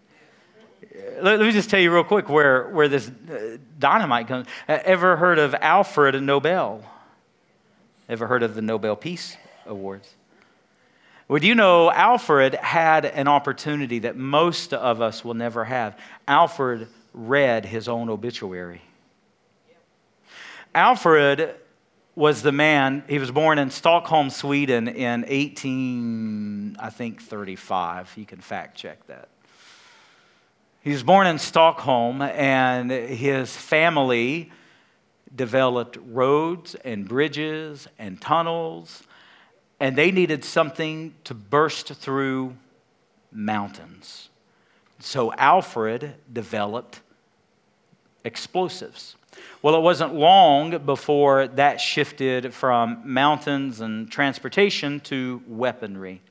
Let, 1.21 1.41
me 1.41 1.53
just 1.53 1.71
tell 1.71 1.81
you 1.81 1.93
real 1.93 2.05
quick 2.05 2.29
where, 2.29 2.69
where 2.69 2.89
this 2.89 3.09
uh, 3.09 3.59
dynamite 3.79 4.29
comes. 4.29 4.47
Ever 4.69 5.17
heard 5.17 5.39
of 5.39 5.55
Alfred 5.55 6.21
Nobel? 6.23 6.83
Ever 8.09 8.27
heard 8.27 8.43
of 8.43 8.55
the 8.55 8.63
Nobel 8.63 8.97
Peace 8.97 9.37
Awards? 9.67 10.15
Well, 11.27 11.41
do 11.41 11.47
you 11.47 11.55
know 11.55 11.91
Alfred 11.91 12.55
had 12.55 13.07
an 13.07 13.29
opportunity 13.29 14.01
that 14.01 14.17
most 14.17 14.75
of 14.75 15.01
us 15.01 15.25
will 15.25 15.35
never 15.35 15.65
have? 15.65 15.99
Alfred 16.29 16.89
read 17.15 17.65
his 17.65 17.89
own 17.89 18.11
obituary. 18.11 18.83
Alfred 20.75 21.55
was 22.17 22.43
the 22.43 22.53
man, 22.53 23.05
he 23.09 23.19
was 23.19 23.31
born 23.31 23.59
in 23.59 23.71
Stockholm, 23.71 24.31
Sweden 24.31 24.87
in 24.89 25.25
18, 25.27 26.77
I 26.79 26.91
think, 26.91 27.23
35. 27.23 28.13
You 28.17 28.27
can 28.27 28.41
fact 28.41 28.77
check 28.77 29.07
that. 29.07 29.29
He 30.85 30.91
was 30.91 31.03
born 31.03 31.27
in 31.27 31.39
Stockholm, 31.41 32.23
and 32.23 32.91
his 32.93 33.57
family 33.57 34.53
developed 35.35 35.99
roads 36.07 36.77
and 36.77 37.09
bridges 37.09 37.89
and 37.99 38.21
tunnels 38.21 39.03
and 39.81 39.97
they 39.97 40.11
needed 40.11 40.45
something 40.45 41.15
to 41.25 41.35
burst 41.35 41.89
through 41.95 42.57
mountains. 43.33 44.31
So 45.01 45.33
Alfred 45.35 46.15
developed 46.33 47.01
explosives. 48.25 49.17
Well, 49.61 49.75
it 49.75 49.81
wasn't 49.81 50.15
long 50.15 50.79
before 50.87 51.49
that 51.49 51.81
shifted 51.81 52.55
from 52.55 53.03
mountains 53.05 53.81
and 53.81 54.11
transportation 54.11 55.01
to 55.01 55.43
weaponry. 55.47 56.23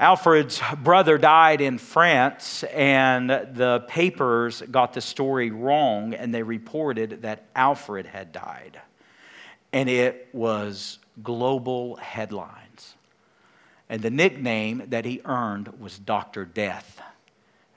Alfred's 0.00 0.60
brother 0.82 1.18
died 1.18 1.60
in 1.60 1.78
France, 1.78 2.64
and 2.64 3.30
the 3.30 3.84
papers 3.88 4.62
got 4.70 4.92
the 4.92 5.00
story 5.00 5.50
wrong, 5.50 6.14
and 6.14 6.34
they 6.34 6.42
reported 6.42 7.22
that 7.22 7.44
Alfred 7.54 8.06
had 8.06 8.32
died 8.32 8.80
and 9.74 9.88
it 9.88 10.28
was 10.32 11.00
global 11.24 11.96
headlines. 11.96 12.94
And 13.88 14.00
the 14.00 14.08
nickname 14.08 14.84
that 14.86 15.04
he 15.04 15.20
earned 15.24 15.80
was 15.80 15.98
Dr. 15.98 16.44
Death. 16.44 17.02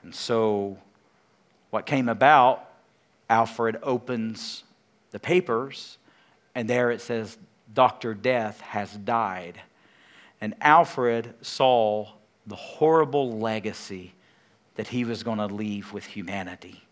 And 0.04 0.14
so, 0.14 0.78
what 1.70 1.86
came 1.86 2.08
about, 2.08 2.70
Alfred 3.28 3.78
opens 3.82 4.62
the 5.10 5.18
papers, 5.18 5.98
and 6.54 6.70
there 6.70 6.92
it 6.92 7.00
says, 7.00 7.36
Dr. 7.74 8.14
Death 8.14 8.60
has 8.60 8.92
died. 8.92 9.60
And 10.40 10.54
Alfred 10.60 11.34
saw 11.42 12.08
the 12.46 12.56
horrible 12.56 13.38
legacy 13.38 14.14
that 14.76 14.88
he 14.88 15.04
was 15.04 15.22
going 15.22 15.38
to 15.38 15.46
leave 15.46 15.92
with 15.92 16.04
humanity. 16.04 16.84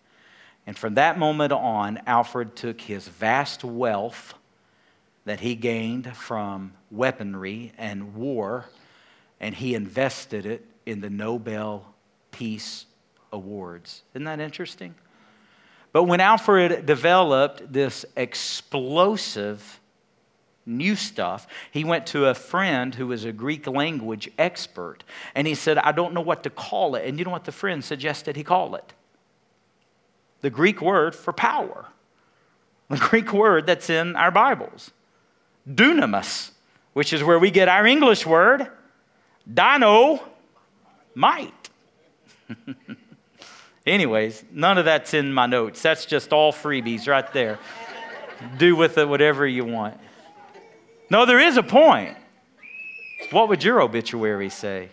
And 0.67 0.77
from 0.77 0.95
that 0.95 1.19
moment 1.19 1.53
on, 1.53 2.01
Alfred 2.07 2.57
took 2.57 2.81
his 2.81 3.07
vast 3.07 3.63
wealth 3.63 4.35
that 5.25 5.41
he 5.41 5.55
gained 5.55 6.17
from 6.17 6.73
weaponry 6.91 7.73
and 7.79 8.15
war, 8.15 8.67
and 9.41 9.55
he 9.55 9.75
invested 9.75 10.47
it 10.47 10.67
in 10.85 11.01
the 11.01 11.11
Nobel 11.11 11.95
Peace 12.33 12.87
Awards. 13.33 14.03
Isn't 14.15 14.25
that 14.25 14.41
interesting? 14.41 14.95
But 15.93 16.05
when 16.05 16.21
Alfred 16.21 16.87
developed 16.87 17.73
this 17.73 18.05
explosive 18.17 19.81
new 20.67 20.97
stuff, 20.97 21.47
he 21.71 21.85
went 21.85 22.07
to 22.09 22.27
a 22.27 22.35
friend 22.35 22.95
who 22.95 23.07
was 23.07 23.25
a 23.25 23.33
Greek 23.33 23.67
language 23.67 24.29
expert, 24.37 25.05
and 25.35 25.47
he 25.47 25.55
said, 25.55 25.79
I 25.79 25.93
don't 25.93 26.13
know 26.13 26.21
what 26.21 26.43
to 26.43 26.51
call 26.51 26.97
it. 26.97 27.07
And 27.07 27.19
you 27.19 27.25
know 27.25 27.31
what 27.31 27.45
the 27.45 27.53
friend 27.53 27.85
suggested 27.85 28.37
he 28.37 28.45
call 28.45 28.75
it? 28.75 28.93
The 30.41 30.51
Greek 30.51 30.83
word 30.83 31.15
for 31.15 31.33
power, 31.33 31.87
the 32.91 32.97
Greek 33.11 33.33
word 33.33 33.67
that's 33.67 33.89
in 33.89 34.17
our 34.17 34.31
Bibles 34.31 34.91
dunamis, 35.69 36.51
which 36.93 37.13
is 37.13 37.23
where 37.23 37.39
we 37.39 37.51
get 37.51 37.69
our 37.69 37.87
English 37.87 38.25
word, 38.25 38.69
dino, 39.53 40.23
might. 41.15 41.71
Anyways, 43.87 44.45
none 44.53 44.79
of 44.79 44.85
that's 44.85 45.15
in 45.15 45.33
my 45.33 45.47
notes. 45.47 45.83
That's 45.83 46.07
just 46.07 46.33
all 46.33 46.53
freebies 46.53 47.09
right 47.09 47.31
there. 47.33 47.59
Do 48.59 48.77
with 48.77 48.99
it 48.99 49.09
whatever 49.09 49.47
you 49.47 49.65
want. 49.65 49.99
No, 51.11 51.27
there 51.27 51.41
is 51.41 51.57
a 51.57 51.63
point. 51.63 52.17
What 53.31 53.49
would 53.49 53.63
your 53.63 53.81
obituary 53.81 54.51
say? 54.51 54.91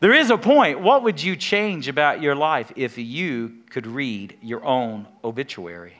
There 0.00 0.12
is 0.12 0.30
a 0.30 0.38
point. 0.38 0.80
What 0.80 1.02
would 1.02 1.22
you 1.22 1.36
change 1.36 1.88
about 1.88 2.20
your 2.20 2.34
life 2.34 2.72
if 2.76 2.98
you 2.98 3.58
could 3.70 3.86
read 3.86 4.36
your 4.42 4.64
own 4.64 5.06
obituary? 5.22 5.94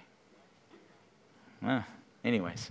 Anyways. 2.25 2.70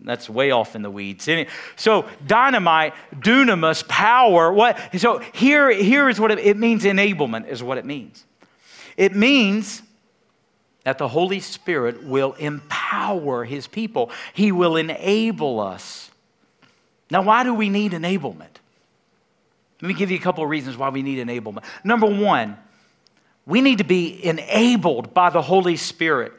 That's 0.00 0.30
way 0.30 0.52
off 0.52 0.76
in 0.76 0.82
the 0.82 0.90
weeds. 0.92 1.28
So 1.74 2.08
dynamite, 2.24 2.94
dunamis, 3.16 3.86
power. 3.88 4.52
What? 4.52 4.78
So 4.96 5.18
here, 5.34 5.72
here 5.72 6.08
is 6.08 6.20
what 6.20 6.30
it, 6.30 6.38
it 6.38 6.56
means. 6.56 6.84
Enablement 6.84 7.48
is 7.48 7.64
what 7.64 7.78
it 7.78 7.84
means. 7.84 8.24
It 8.96 9.16
means 9.16 9.82
that 10.88 10.96
the 10.96 11.08
Holy 11.08 11.38
Spirit 11.38 12.02
will 12.02 12.32
empower 12.38 13.44
His 13.44 13.66
people. 13.66 14.10
He 14.32 14.52
will 14.52 14.74
enable 14.78 15.60
us. 15.60 16.10
Now, 17.10 17.20
why 17.20 17.44
do 17.44 17.52
we 17.52 17.68
need 17.68 17.92
enablement? 17.92 18.56
Let 19.82 19.88
me 19.88 19.92
give 19.92 20.10
you 20.10 20.16
a 20.16 20.20
couple 20.20 20.42
of 20.42 20.48
reasons 20.48 20.78
why 20.78 20.88
we 20.88 21.02
need 21.02 21.18
enablement. 21.18 21.64
Number 21.84 22.06
one, 22.06 22.56
we 23.44 23.60
need 23.60 23.76
to 23.78 23.84
be 23.84 24.24
enabled 24.24 25.12
by 25.12 25.28
the 25.28 25.42
Holy 25.42 25.76
Spirit 25.76 26.32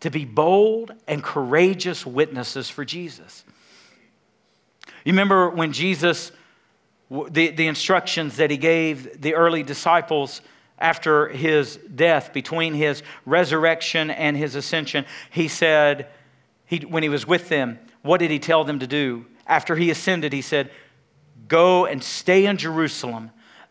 to 0.00 0.10
be 0.10 0.24
bold 0.24 0.92
and 1.06 1.22
courageous 1.22 2.04
witnesses 2.04 2.68
for 2.68 2.84
Jesus. 2.84 3.44
You 5.04 5.12
remember 5.12 5.48
when 5.48 5.72
Jesus, 5.72 6.32
the, 7.08 7.50
the 7.50 7.68
instructions 7.68 8.38
that 8.38 8.50
he 8.50 8.56
gave 8.56 9.22
the 9.22 9.36
early 9.36 9.62
disciples 9.62 10.40
after 10.80 11.28
his 11.28 11.78
death, 11.94 12.32
between 12.32 12.74
his 12.74 13.02
resurrection 13.26 14.10
and 14.10 14.36
his 14.36 14.54
ascension, 14.54 15.04
he 15.30 15.46
said, 15.46 16.08
he, 16.66 16.78
when 16.78 17.02
he 17.02 17.08
was 17.08 17.26
with 17.26 17.48
them, 17.48 17.78
what 18.02 18.18
did 18.18 18.30
he 18.30 18.38
tell 18.38 18.64
them 18.64 18.78
to 18.78 18.86
do? 18.86 19.26
After 19.46 19.76
he 19.76 19.90
ascended, 19.90 20.32
he 20.32 20.42
said, 20.42 20.70
Go 21.48 21.84
and 21.84 22.02
stay 22.02 22.46
in 22.46 22.56
Jerusalem 22.56 23.30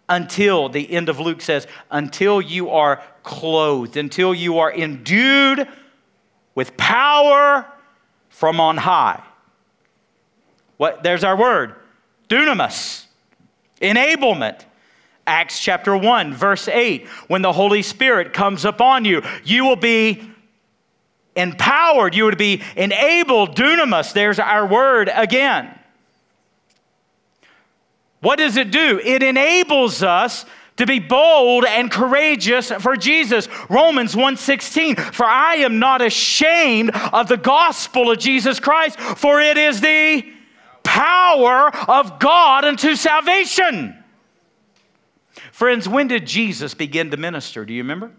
until, 0.10 0.70
the 0.70 0.92
end 0.92 1.08
of 1.08 1.20
Luke 1.20 1.42
says, 1.42 1.66
until 1.90 2.42
you 2.42 2.70
are 2.72 3.02
clothed, 3.24 3.96
until 3.96 4.34
you 4.34 4.58
are 4.60 4.72
endued 4.72 5.68
with 6.56 6.76
power 6.76 7.66
from 8.28 8.60
on 8.60 8.76
high. 8.78 9.24
What, 10.78 11.04
there's 11.04 11.24
our 11.24 11.38
word 11.38 11.76
dunamis, 12.28 13.06
enablement. 13.82 14.66
Acts 15.30 15.60
chapter 15.60 15.96
1, 15.96 16.34
verse 16.34 16.68
8. 16.68 17.08
When 17.28 17.44
the 17.44 17.54
Holy 17.54 17.84
Spirit 17.84 18.34
comes 18.34 18.66
upon 18.66 19.06
you, 19.06 19.22
you 19.44 19.64
will 19.64 19.76
be 19.76 20.24
empowered, 21.36 22.16
you 22.16 22.26
would 22.26 22.38
be 22.38 22.64
enabled, 22.76 23.56
dunamis. 23.56 24.12
There's 24.12 24.40
our 24.40 24.66
word 24.66 25.10
again. 25.14 25.78
What 28.22 28.40
does 28.40 28.58
it 28.58 28.72
do? 28.72 29.00
It 29.04 29.22
enables 29.22 30.02
us 30.02 30.46
to 30.78 30.88
be 30.88 30.98
bold 30.98 31.64
and 31.64 31.92
courageous 31.92 32.72
for 32.72 32.96
Jesus. 32.98 33.48
Romans 33.70 34.16
1:16 34.16 34.96
For 35.14 35.26
I 35.26 35.58
am 35.58 35.78
not 35.78 36.02
ashamed 36.02 36.92
of 37.14 37.28
the 37.28 37.38
gospel 37.38 38.10
of 38.10 38.18
Jesus 38.18 38.60
Christ 38.60 39.00
for 39.00 39.40
it 39.40 39.58
is 39.58 39.80
the 39.82 40.26
power 40.84 41.70
of 41.88 42.18
God 42.18 42.66
unto 42.66 42.96
salvation. 42.96 43.99
Friends, 45.60 45.90
when 45.90 46.08
did 46.08 46.26
Jesus 46.26 46.74
begin 46.74 47.12
to 47.12 47.18
minister? 47.18 47.66
Do 47.66 47.74
you 47.74 47.84
remember? 47.84 48.12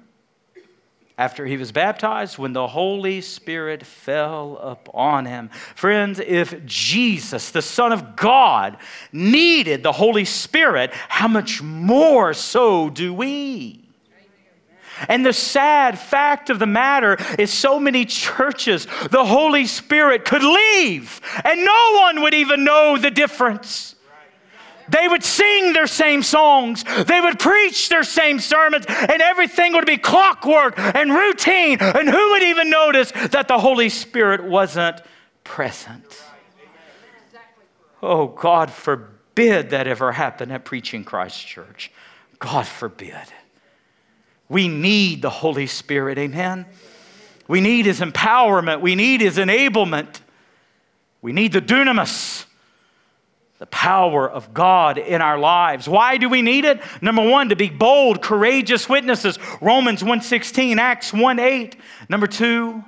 after 1.17 1.45
he 1.47 1.57
was 1.57 1.73
baptized 1.73 2.37
when 2.37 2.53
the 2.53 2.67
Holy 2.67 3.21
Spirit 3.23 3.85
fell 3.85 4.59
upon 4.59 5.27
him. 5.27 5.49
Friends, 5.75 6.19
if 6.19 6.65
Jesus, 6.65 7.51
the 7.51 7.61
Son 7.61 7.93
of 7.93 8.15
God, 8.17 8.77
needed 9.13 9.83
the 9.83 9.93
Holy 9.93 10.25
Spirit, 10.25 10.93
how 11.09 11.29
much 11.29 11.61
more 11.61 12.33
so 12.33 12.89
do 12.89 13.13
we? 13.13 13.87
And 15.09 15.25
the 15.25 15.35
sad 15.35 15.99
fact 15.99 16.51
of 16.51 16.59
the 16.59 16.67
matter 16.67 17.17
is, 17.39 17.51
so 17.51 17.81
many 17.81 18.05
churches, 18.05 18.87
the 19.11 19.25
Holy 19.25 19.65
Spirit 19.65 20.27
could 20.27 20.43
leave 20.43 21.21
and 21.45 21.65
no 21.65 22.01
one 22.01 22.23
would 22.23 22.35
even 22.35 22.65
know 22.65 22.99
the 22.99 23.11
difference. 23.11 23.95
They 24.91 25.09
would 25.09 25.23
sing 25.23 25.73
their 25.73 25.87
same 25.87 26.23
songs. 26.23 26.85
They 27.05 27.21
would 27.21 27.39
preach 27.39 27.89
their 27.89 28.03
same 28.03 28.41
sermons, 28.41 28.87
and 28.89 29.23
everything 29.23 29.73
would 29.75 29.87
be 29.87 29.97
clockwork 29.97 30.79
and 30.79 31.13
routine. 31.13 31.79
And 31.81 32.09
who 32.09 32.31
would 32.33 32.43
even 32.43 32.71
notice 32.71 33.13
that 33.13 33.49
the 33.49 33.59
Holy 33.59 33.89
Spirit 33.89 34.45
wasn't 34.45 35.01
present? 35.45 36.23
Oh, 38.03 38.29
God 38.29 38.71
forbid 38.71 39.71
that 39.71 39.87
ever 39.87 40.13
happen 40.13 40.51
at 40.51 40.65
Preaching 40.65 41.05
Christ 41.05 41.47
Church. 41.47 41.93
God 42.39 42.67
forbid. 42.67 43.15
We 44.49 44.67
need 44.67 45.23
the 45.23 45.31
Holy 45.31 45.67
Spirit, 45.67 46.19
amen? 46.19 46.67
We 47.47 47.61
need 47.61 47.87
His 47.87 48.01
empowerment, 48.01 48.81
we 48.81 48.95
need 48.95 49.21
His 49.21 49.37
enablement, 49.37 50.21
we 51.23 51.33
need 51.33 51.53
the 51.53 51.61
dunamis 51.61 52.47
the 53.61 53.67
power 53.67 54.29
of 54.29 54.52
God 54.52 54.99
in 54.99 55.23
our 55.23 55.38
lives. 55.38 55.88
Why 55.88 56.17
do 56.17 56.29
we 56.29 56.43
need 56.43 56.64
it? 56.64 56.81
Number 57.00 57.23
1 57.23 57.50
to 57.50 57.57
be 57.57 57.69
bold, 57.69 58.23
courageous 58.23 58.88
witnesses. 58.88 59.38
Romans 59.61 60.02
1:16, 60.02 60.79
Acts 60.79 61.12
1:8. 61.12 61.76
Number 62.09 62.26
2 62.26 62.83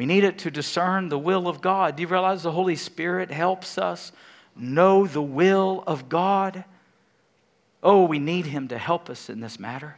we 0.00 0.06
need 0.06 0.24
it 0.24 0.38
to 0.38 0.50
discern 0.50 1.10
the 1.10 1.18
will 1.18 1.46
of 1.46 1.60
God. 1.60 1.96
Do 1.96 2.00
you 2.00 2.08
realize 2.08 2.42
the 2.42 2.52
Holy 2.52 2.76
Spirit 2.76 3.30
helps 3.30 3.76
us 3.76 4.12
know 4.56 5.06
the 5.06 5.20
will 5.20 5.84
of 5.86 6.08
God? 6.08 6.64
Oh, 7.82 8.04
we 8.04 8.18
need 8.18 8.46
him 8.46 8.68
to 8.68 8.78
help 8.78 9.10
us 9.10 9.28
in 9.28 9.40
this 9.40 9.60
matter. 9.60 9.96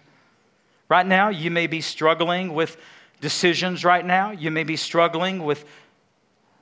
Right 0.89 1.07
now, 1.07 1.29
you 1.29 1.53
may 1.53 1.69
be 1.69 1.81
struggling 1.81 2.53
with 2.53 2.77
decisions 3.21 3.85
right 3.85 4.05
now. 4.05 4.33
You 4.33 4.51
may 4.51 4.65
be 4.65 4.75
struggling 4.75 5.45
with 5.45 5.65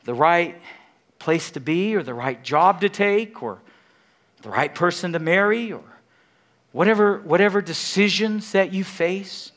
the 0.04 0.12
right 0.12 0.60
place 1.20 1.52
to 1.52 1.60
be 1.60 1.94
or 1.94 2.02
the 2.02 2.14
right 2.14 2.42
job 2.42 2.80
to 2.80 2.88
take 2.88 3.42
or 3.42 3.60
the 4.42 4.50
right 4.50 4.74
person 4.74 5.12
to 5.12 5.20
marry 5.20 5.72
or 5.72 5.84
whatever, 6.72 7.20
whatever 7.20 7.62
decisions 7.62 8.50
that 8.52 8.72
you 8.72 8.82
face. 8.82 9.52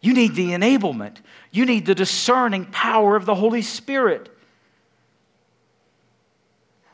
You 0.00 0.14
need 0.14 0.34
the 0.34 0.50
enablement. 0.50 1.18
You 1.52 1.64
need 1.64 1.86
the 1.86 1.94
discerning 1.94 2.64
power 2.66 3.14
of 3.14 3.26
the 3.26 3.36
Holy 3.36 3.62
Spirit. 3.62 4.34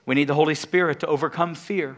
We 0.06 0.14
need 0.14 0.28
the 0.28 0.34
Holy 0.34 0.54
Spirit 0.54 1.00
to 1.00 1.06
overcome 1.06 1.54
fear. 1.54 1.96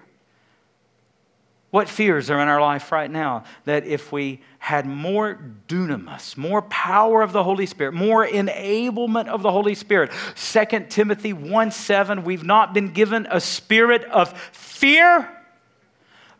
What 1.77 1.91
fears 1.91 2.31
are 2.31 2.41
in 2.41 2.49
our 2.49 2.63
life 2.63 2.91
right 2.91 3.11
now 3.11 3.45
that 3.67 3.85
if 3.85 4.11
we 4.11 4.41
had 4.59 4.87
more 4.87 5.39
dunamis, 5.69 6.35
more 6.35 6.63
power 6.63 7.21
of 7.21 7.33
the 7.33 7.45
Holy 7.45 7.67
Spirit, 7.67 7.93
more 7.93 8.27
enablement 8.27 9.29
of 9.29 9.43
the 9.43 9.53
Holy 9.53 9.75
Spirit? 9.75 10.11
2 10.37 10.87
Timothy 10.89 11.35
1 11.35 11.71
7, 11.71 12.25
we've 12.25 12.45
not 12.45 12.73
been 12.73 12.95
given 12.95 13.29
a 13.31 13.43
spirit 13.43 14.07
of 14.07 14.33
fear, 14.53 15.31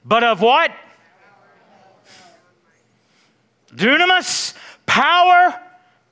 but 0.07 0.25
of 0.25 0.41
what? 0.41 0.73
Dunamis, 3.75 4.55
power, 4.87 5.55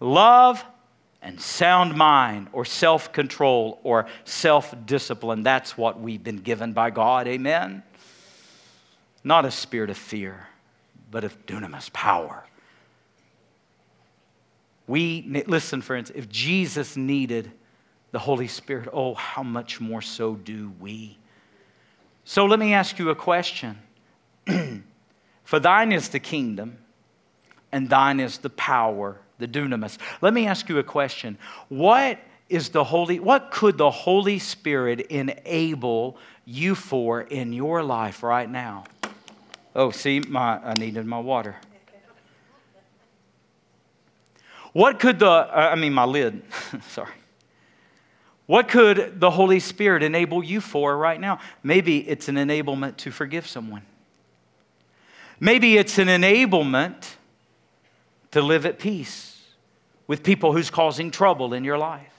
love, 0.00 0.62
and 1.22 1.40
sound 1.40 1.96
mind, 1.96 2.48
or 2.52 2.66
self 2.66 3.10
control, 3.10 3.80
or 3.84 4.04
self 4.24 4.74
discipline. 4.84 5.42
That's 5.42 5.78
what 5.78 5.98
we've 5.98 6.22
been 6.22 6.40
given 6.40 6.74
by 6.74 6.90
God. 6.90 7.26
Amen 7.26 7.82
not 9.24 9.46
a 9.46 9.50
spirit 9.50 9.90
of 9.90 9.96
fear, 9.96 10.46
but 11.10 11.24
of 11.24 11.46
dunamis, 11.46 11.92
power. 11.92 12.44
We, 14.86 15.42
listen, 15.46 15.80
friends, 15.80 16.12
if 16.14 16.28
Jesus 16.28 16.96
needed 16.96 17.50
the 18.10 18.18
Holy 18.18 18.48
Spirit, 18.48 18.88
oh, 18.92 19.14
how 19.14 19.42
much 19.42 19.80
more 19.80 20.02
so 20.02 20.34
do 20.34 20.72
we? 20.78 21.18
So 22.24 22.44
let 22.44 22.58
me 22.58 22.74
ask 22.74 22.98
you 22.98 23.10
a 23.10 23.14
question. 23.14 23.78
For 25.44 25.58
thine 25.58 25.90
is 25.90 26.10
the 26.10 26.20
kingdom, 26.20 26.78
and 27.72 27.88
thine 27.88 28.20
is 28.20 28.38
the 28.38 28.50
power, 28.50 29.20
the 29.38 29.48
dunamis. 29.48 29.98
Let 30.20 30.34
me 30.34 30.46
ask 30.46 30.68
you 30.68 30.78
a 30.78 30.82
question. 30.84 31.38
What 31.68 32.18
is 32.48 32.68
the 32.68 32.84
Holy, 32.84 33.18
what 33.20 33.50
could 33.50 33.78
the 33.78 33.90
Holy 33.90 34.38
Spirit 34.38 35.00
enable 35.00 36.18
you 36.44 36.74
for 36.74 37.22
in 37.22 37.52
your 37.52 37.82
life 37.82 38.22
right 38.22 38.48
now? 38.48 38.84
Oh, 39.74 39.90
see, 39.90 40.20
my, 40.20 40.58
I 40.58 40.74
needed 40.74 41.06
my 41.06 41.18
water. 41.18 41.56
What 44.72 44.98
could 44.98 45.20
the, 45.20 45.28
I 45.28 45.76
mean, 45.76 45.94
my 45.94 46.04
lid, 46.04 46.42
sorry. 46.88 47.12
What 48.46 48.66
could 48.68 49.20
the 49.20 49.30
Holy 49.30 49.60
Spirit 49.60 50.02
enable 50.02 50.42
you 50.42 50.60
for 50.60 50.96
right 50.96 51.20
now? 51.20 51.38
Maybe 51.62 51.98
it's 52.08 52.28
an 52.28 52.34
enablement 52.34 52.96
to 52.98 53.12
forgive 53.12 53.46
someone. 53.46 53.82
Maybe 55.38 55.76
it's 55.76 55.98
an 55.98 56.08
enablement 56.08 57.14
to 58.32 58.42
live 58.42 58.66
at 58.66 58.80
peace 58.80 59.40
with 60.06 60.22
people 60.22 60.52
who's 60.52 60.70
causing 60.70 61.10
trouble 61.10 61.54
in 61.54 61.64
your 61.64 61.78
life. 61.78 62.12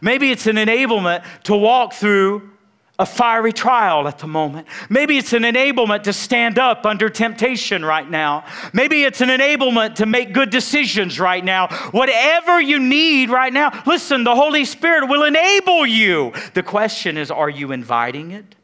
Maybe 0.00 0.30
it's 0.30 0.46
an 0.46 0.56
enablement 0.56 1.24
to 1.44 1.56
walk 1.56 1.92
through 1.92 2.50
a 2.98 3.04
fiery 3.04 3.52
trial 3.52 4.06
at 4.06 4.18
the 4.18 4.26
moment. 4.26 4.68
Maybe 4.88 5.18
it's 5.18 5.32
an 5.32 5.42
enablement 5.42 6.04
to 6.04 6.12
stand 6.12 6.60
up 6.60 6.86
under 6.86 7.08
temptation 7.08 7.84
right 7.84 8.08
now. 8.08 8.44
Maybe 8.72 9.02
it's 9.02 9.20
an 9.20 9.30
enablement 9.30 9.96
to 9.96 10.06
make 10.06 10.32
good 10.32 10.50
decisions 10.50 11.18
right 11.18 11.44
now. 11.44 11.68
Whatever 11.90 12.60
you 12.60 12.78
need 12.78 13.30
right 13.30 13.52
now, 13.52 13.82
listen, 13.84 14.22
the 14.22 14.34
Holy 14.34 14.64
Spirit 14.64 15.08
will 15.08 15.24
enable 15.24 15.84
you. 15.84 16.32
The 16.54 16.62
question 16.62 17.16
is 17.16 17.32
are 17.32 17.50
you 17.50 17.72
inviting 17.72 18.30
it? 18.30 18.54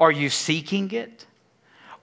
Are 0.00 0.12
you 0.12 0.30
seeking 0.30 0.90
it? 0.90 1.25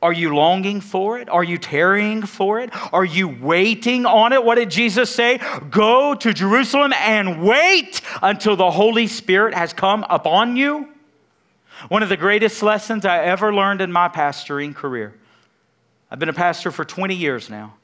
Are 0.04 0.12
you 0.12 0.36
longing 0.36 0.82
for 0.82 1.18
it? 1.18 1.30
Are 1.30 1.46
you 1.46 1.58
tarrying 1.58 2.24
for 2.24 2.60
it? 2.60 2.72
Are 2.92 3.06
you 3.06 3.30
waiting 3.30 4.06
on 4.06 4.34
it? 4.34 4.44
What 4.44 4.56
did 4.56 4.70
Jesus 4.70 5.10
say? 5.10 5.40
Go 5.70 6.14
to 6.14 6.34
Jerusalem 6.34 6.92
and 6.98 7.42
wait 7.42 8.02
until 8.22 8.58
the 8.58 8.70
Holy 8.70 9.08
Spirit 9.08 9.54
has 9.54 9.72
come 9.72 10.06
upon 10.10 10.58
you. 10.58 10.90
One 11.88 12.04
of 12.04 12.10
the 12.10 12.18
greatest 12.18 12.62
lessons 12.62 13.06
I 13.06 13.24
ever 13.24 13.54
learned 13.54 13.80
in 13.80 13.94
my 13.94 14.10
pastoring 14.10 14.76
career. 14.76 15.16
I've 16.12 16.20
been 16.20 16.30
a 16.30 16.34
pastor 16.34 16.70
for 16.70 16.84
20 16.84 17.16
years 17.16 17.50
now. 17.50 17.76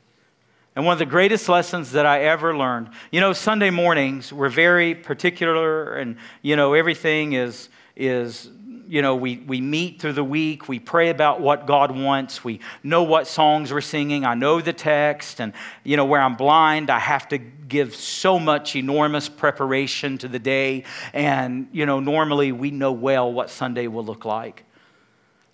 And 0.76 0.86
one 0.86 0.94
of 0.94 1.00
the 1.00 1.06
greatest 1.06 1.48
lessons 1.48 1.94
that 1.94 2.06
I 2.06 2.24
ever 2.24 2.56
learned, 2.56 2.90
you 3.12 3.22
know, 3.22 3.32
Sunday 3.32 3.70
mornings, 3.70 4.34
we're 4.34 4.50
very 4.50 4.94
particular 4.94 5.96
and, 5.96 6.18
you 6.42 6.58
know, 6.58 6.74
everything 6.74 7.34
is, 7.34 7.70
is 7.96 8.50
you 8.90 9.04
know, 9.04 9.16
we, 9.16 9.38
we 9.38 9.62
meet 9.62 10.02
through 10.02 10.14
the 10.14 10.24
week, 10.24 10.68
we 10.68 10.80
pray 10.80 11.10
about 11.10 11.42
what 11.42 11.68
God 11.68 11.96
wants, 11.96 12.44
we 12.44 12.60
know 12.82 13.04
what 13.04 13.28
songs 13.28 13.72
we're 13.72 13.82
singing, 13.82 14.26
I 14.26 14.34
know 14.34 14.62
the 14.62 14.74
text, 14.74 15.40
and, 15.40 15.54
you 15.84 15.96
know, 15.96 16.06
where 16.06 16.20
I'm 16.20 16.36
blind, 16.36 16.90
I 16.90 16.98
have 16.98 17.28
to 17.28 17.38
give 17.38 17.96
so 17.96 18.40
much 18.40 18.76
enormous 18.76 19.30
preparation 19.30 20.18
to 20.18 20.28
the 20.28 20.40
day, 20.40 20.86
and, 21.14 21.68
you 21.72 21.86
know, 21.86 22.00
normally 22.00 22.52
we 22.52 22.72
know 22.72 22.92
well 22.92 23.32
what 23.32 23.52
Sunday 23.52 23.86
will 23.86 24.04
look 24.04 24.26
like. 24.26 24.66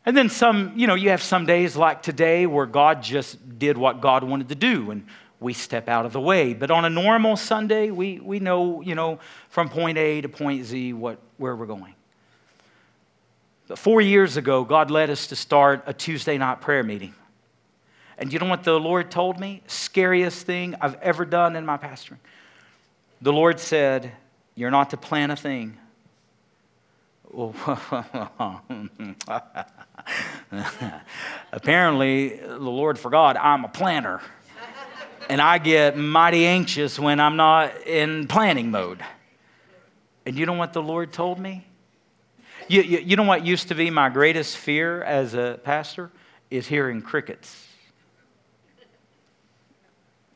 And 0.06 0.16
then 0.16 0.30
some, 0.30 0.72
you 0.78 0.88
know, 0.88 0.96
you 0.96 1.10
have 1.10 1.22
some 1.22 1.46
days 1.46 1.76
like 1.76 2.02
today 2.02 2.46
where 2.46 2.66
God 2.66 3.04
just 3.04 3.60
did 3.60 3.78
what 3.78 4.00
God 4.00 4.24
wanted 4.24 4.48
to 4.48 4.56
do, 4.56 4.92
and 4.92 5.06
we 5.42 5.52
step 5.52 5.90
out 5.90 6.06
of 6.06 6.14
the 6.14 6.22
way. 6.22 6.54
But 6.54 6.72
on 6.72 6.86
a 6.86 6.90
normal 6.90 7.36
Sunday, 7.36 7.92
we, 7.92 8.18
we 8.20 8.40
know, 8.40 8.80
you 8.80 8.96
know, 8.96 9.20
from 9.50 9.68
point 9.68 9.98
A 9.98 10.22
to 10.22 10.30
point 10.30 10.64
Z 10.64 10.94
what, 10.94 11.20
where 11.36 11.54
we're 11.54 11.66
going. 11.66 11.95
Four 13.74 14.02
years 14.02 14.38
ago, 14.38 14.64
God 14.64 14.92
led 14.92 15.10
us 15.10 15.28
to 15.28 15.36
start 15.36 15.84
a 15.88 15.94
Tuesday 15.94 16.38
night 16.38 16.62
prayer 16.62 16.84
meeting. 16.84 17.16
And 18.18 18.32
you 18.32 18.40
know 18.40 18.46
what 18.46 18.64
the 18.64 18.80
Lord 18.80 19.10
told 19.10 19.40
me? 19.40 19.64
Scariest 19.68 20.46
thing 20.46 20.76
I've 20.80 20.96
ever 21.02 21.26
done 21.26 21.56
in 21.56 21.66
my 21.66 21.78
pastoring. 21.78 22.20
The 23.22 23.34
Lord 23.34 23.60
said, 23.60 24.12
You're 24.54 24.72
not 24.72 24.92
to 24.92 24.98
plan 24.98 25.32
a 25.32 25.36
thing. 25.36 25.78
Apparently, 31.52 32.38
the 32.38 32.60
Lord 32.60 32.98
forgot 33.00 33.36
I'm 33.36 33.66
a 33.66 33.68
planner. 33.68 34.22
And 35.28 35.42
I 35.42 35.58
get 35.58 35.98
mighty 35.98 36.46
anxious 36.46 37.00
when 37.00 37.20
I'm 37.20 37.36
not 37.36 37.86
in 37.88 38.28
planning 38.28 38.70
mode. 38.70 39.04
And 40.26 40.38
you 40.38 40.46
know 40.46 40.54
what 40.54 40.72
the 40.74 40.84
Lord 40.84 41.12
told 41.12 41.40
me? 41.40 41.66
You, 42.68 42.82
you, 42.82 43.00
you 43.00 43.16
know 43.16 43.24
what 43.24 43.46
used 43.46 43.68
to 43.68 43.76
be 43.76 43.90
my 43.90 44.10
greatest 44.10 44.58
fear 44.58 45.04
as 45.04 45.34
a 45.34 45.60
pastor? 45.64 46.12
Is 46.52 46.68
hearing 46.68 47.02
crickets 47.02 47.68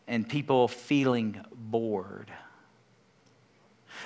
and 0.10 0.28
people 0.28 0.68
feeling 0.68 1.40
bored. 1.54 2.32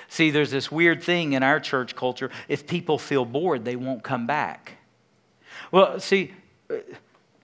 See, 0.08 0.30
there's 0.30 0.50
this 0.50 0.70
weird 0.70 1.02
thing 1.02 1.32
in 1.32 1.42
our 1.42 1.58
church 1.58 1.96
culture. 1.96 2.30
If 2.46 2.66
people 2.66 2.98
feel 2.98 3.24
bored, 3.24 3.64
they 3.64 3.74
won't 3.74 4.04
come 4.04 4.26
back. 4.26 4.76
Well, 5.72 5.98
see, 5.98 6.32
uh, 6.70 6.76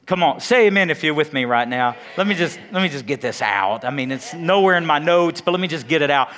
come 0.07 0.23
on, 0.23 0.40
say 0.40 0.66
amen 0.66 0.90
if 0.90 1.03
you're 1.03 1.14
with 1.14 1.33
me 1.33 1.47
right 1.47 1.66
now. 1.66 1.97
Let 2.16 2.27
me 2.27 2.35
just 2.35 2.61
let 2.71 2.83
me 2.83 2.88
just 2.88 3.07
get 3.07 3.21
this 3.21 3.40
out. 3.40 3.85
I 3.85 3.90
mean, 3.90 4.12
it's 4.12 4.35
nowhere 4.35 4.77
in 4.77 4.87
my 4.87 4.99
notes, 4.99 5.40
but 5.40 5.53
let 5.53 5.61
me 5.61 5.69
just 5.69 5.88
get 5.88 6.03
it 6.03 6.11
out. 6.11 6.29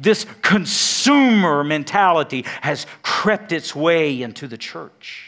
This 0.00 0.24
consumer 0.40 1.62
mentality 1.62 2.46
has 2.62 2.86
crept 3.02 3.52
its 3.52 3.76
way 3.76 4.22
into 4.22 4.48
the 4.48 4.56
church. 4.56 5.26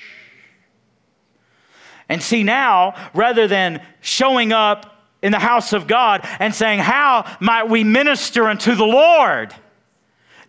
And 2.08 2.22
see, 2.22 2.42
now, 2.42 2.94
rather 3.14 3.46
than 3.46 3.82
showing 4.00 4.52
up 4.52 5.06
in 5.22 5.30
the 5.30 5.38
house 5.38 5.72
of 5.72 5.87
God 5.87 6.26
and 6.40 6.54
saying, 6.54 6.80
How 6.80 7.37
might 7.38 7.68
we 7.68 7.85
minister 7.85 8.48
unto 8.48 8.74
the 8.74 8.85
Lord? 8.85 9.54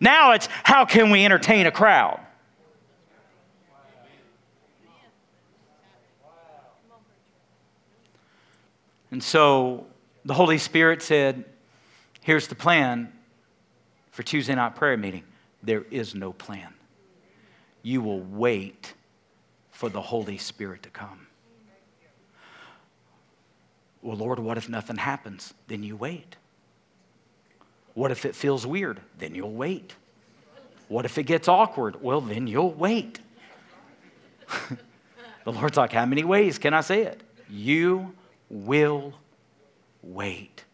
Now 0.00 0.32
it's, 0.32 0.48
How 0.64 0.84
can 0.84 1.10
we 1.10 1.24
entertain 1.24 1.66
a 1.66 1.70
crowd? 1.70 2.20
And 9.10 9.22
so 9.22 9.86
the 10.24 10.34
Holy 10.34 10.58
Spirit 10.58 11.02
said, 11.02 11.44
Here's 12.20 12.48
the 12.48 12.54
plan 12.54 13.13
for 14.14 14.22
Tuesday 14.22 14.54
night 14.54 14.76
prayer 14.76 14.96
meeting. 14.96 15.24
There 15.60 15.84
is 15.90 16.14
no 16.14 16.32
plan. 16.32 16.72
You 17.82 18.00
will 18.00 18.20
wait 18.20 18.94
for 19.72 19.88
the 19.88 20.00
Holy 20.00 20.38
Spirit 20.38 20.84
to 20.84 20.90
come. 20.90 21.26
Well, 24.02 24.16
Lord, 24.16 24.38
what 24.38 24.56
if 24.56 24.68
nothing 24.68 24.98
happens? 24.98 25.52
Then 25.66 25.82
you 25.82 25.96
wait. 25.96 26.36
What 27.94 28.12
if 28.12 28.24
it 28.24 28.36
feels 28.36 28.64
weird? 28.64 29.00
Then 29.18 29.34
you'll 29.34 29.50
wait. 29.50 29.94
What 30.86 31.04
if 31.04 31.18
it 31.18 31.24
gets 31.24 31.48
awkward? 31.48 32.00
Well, 32.00 32.20
then 32.20 32.46
you'll 32.46 32.72
wait. 32.72 33.18
the 35.44 35.50
Lord's 35.52 35.76
like, 35.76 35.92
How 35.92 36.06
many 36.06 36.22
ways 36.22 36.56
can 36.58 36.72
I 36.72 36.82
say 36.82 37.02
it? 37.02 37.20
You 37.50 38.14
will 38.48 39.12
wait. 40.02 40.64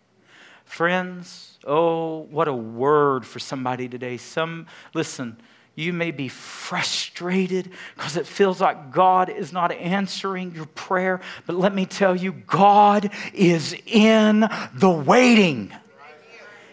Friends, 0.71 1.59
oh, 1.67 2.29
what 2.31 2.47
a 2.47 2.55
word 2.55 3.27
for 3.27 3.41
somebody 3.41 3.89
today. 3.89 4.17
Some, 4.17 4.69
listen, 4.95 5.37
you 5.75 5.93
may 5.93 6.13
be 6.13 6.29
frustrated 6.29 7.73
because 7.97 8.17
it 8.17 8.25
feels 8.25 8.61
like 8.61 8.93
God 8.93 9.31
is 9.31 9.53
not 9.53 9.73
answering 9.73 10.55
your 10.55 10.67
prayer. 10.67 11.21
But 11.45 11.57
let 11.57 11.75
me 11.75 11.87
tell 11.87 12.15
you, 12.15 12.31
God 12.31 13.11
is 13.35 13.75
in 13.85 14.49
the 14.73 14.89
waiting. 14.89 15.75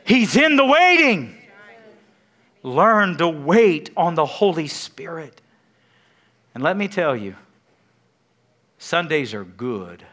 He's 0.05 0.37
in 0.37 0.57
the 0.57 0.65
waiting. 0.65 1.35
Learn 2.61 3.17
to 3.17 3.27
wait 3.27 3.89
on 3.97 4.13
the 4.13 4.27
Holy 4.27 4.67
Spirit. 4.67 5.41
And 6.53 6.63
let 6.63 6.77
me 6.77 6.87
tell 6.87 7.15
you, 7.15 7.35
Sundays 8.77 9.33
are 9.33 9.43
good, 9.43 10.05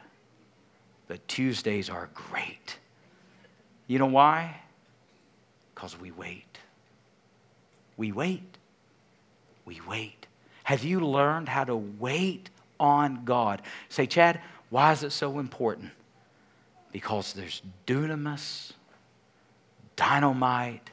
but 1.06 1.28
Tuesdays 1.28 1.90
are 1.90 2.08
great. 2.14 2.78
You 3.86 3.98
know 3.98 4.06
why? 4.06 4.60
Because 5.74 5.98
we 5.98 6.10
wait. 6.10 6.58
We 7.96 8.12
wait 8.12 8.54
we 9.64 9.80
wait. 9.86 10.26
Have 10.64 10.84
you 10.84 11.00
learned 11.00 11.48
how 11.48 11.64
to 11.64 11.76
wait 11.76 12.50
on 12.78 13.24
God? 13.24 13.62
Say, 13.88 14.06
Chad, 14.06 14.40
why 14.70 14.92
is 14.92 15.02
it 15.02 15.10
so 15.10 15.38
important? 15.38 15.90
Because 16.92 17.32
there's 17.32 17.62
dunamis, 17.86 18.72
dynamite, 19.96 20.90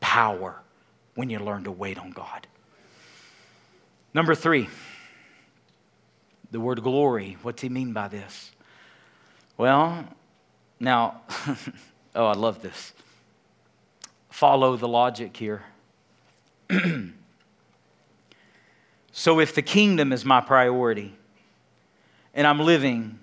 power 0.00 0.56
when 1.14 1.30
you 1.30 1.38
learn 1.38 1.64
to 1.64 1.72
wait 1.72 1.98
on 1.98 2.10
God. 2.10 2.46
Number 4.14 4.34
three, 4.34 4.68
the 6.50 6.60
word 6.60 6.82
glory. 6.82 7.36
What's 7.42 7.62
he 7.62 7.68
mean 7.68 7.92
by 7.92 8.08
this? 8.08 8.52
Well, 9.56 10.04
now, 10.80 11.22
oh, 12.14 12.26
I 12.26 12.34
love 12.34 12.62
this. 12.62 12.92
Follow 14.30 14.76
the 14.76 14.88
logic 14.88 15.36
here. 15.36 15.62
So 19.18 19.40
if 19.40 19.52
the 19.52 19.62
kingdom 19.62 20.12
is 20.12 20.24
my 20.24 20.40
priority 20.40 21.12
and 22.34 22.46
I'm 22.46 22.60
living 22.60 23.18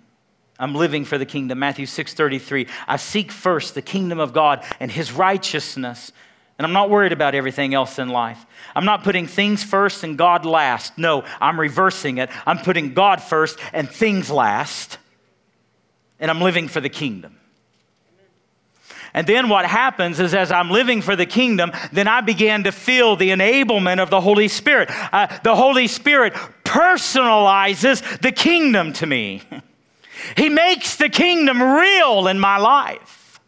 I'm 0.60 0.76
living 0.76 1.04
for 1.04 1.18
the 1.18 1.26
kingdom. 1.26 1.60
Matthew 1.60 1.86
6:33. 1.86 2.70
I 2.88 2.98
seek 2.98 3.32
first 3.32 3.76
the 3.76 3.82
kingdom 3.82 4.20
of 4.20 4.34
God 4.34 4.64
and 4.80 4.92
his 4.92 5.12
righteousness. 5.12 6.12
And 6.58 6.66
I'm 6.66 6.74
not 6.74 6.90
worried 6.90 7.12
about 7.12 7.36
everything 7.36 7.74
else 7.74 8.00
in 8.00 8.10
life. 8.10 8.46
I'm 8.76 8.86
not 8.86 9.04
putting 9.04 9.28
things 9.28 9.64
first 9.64 10.04
and 10.04 10.18
God 10.18 10.46
last. 10.46 10.98
No, 10.98 11.26
I'm 11.42 11.60
reversing 11.60 12.18
it. 12.18 12.30
I'm 12.46 12.60
putting 12.60 12.94
God 12.94 13.22
first 13.22 13.60
and 13.74 13.90
things 13.90 14.30
last. 14.30 14.98
And 16.20 16.32
I'm 16.32 16.42
living 16.42 16.68
for 16.70 16.80
the 16.80 16.90
kingdom. 16.90 17.38
And 19.16 19.26
then 19.26 19.48
what 19.48 19.66
happens 19.66 20.20
is, 20.20 20.34
as 20.34 20.52
I'm 20.52 20.70
living 20.70 21.02
for 21.02 21.16
the 21.16 21.26
kingdom, 21.26 21.72
then 21.94 22.06
I 22.06 22.20
began 22.20 22.66
to 22.66 22.74
feel 22.74 23.16
the 23.16 23.30
enablement 23.30 24.00
of 24.00 24.10
the 24.10 24.20
Holy 24.20 24.50
Spirit. 24.50 24.90
Uh, 24.92 25.40
the 25.42 25.56
Holy 25.56 25.88
Spirit 25.88 26.34
personalizes 26.66 28.20
the 28.20 28.34
kingdom 28.34 28.92
to 28.94 29.08
me, 29.08 29.42
He 30.36 30.50
makes 30.50 30.98
the 30.98 31.08
kingdom 31.08 31.62
real 31.62 32.28
in 32.28 32.40
my 32.40 32.58
life. 32.58 33.40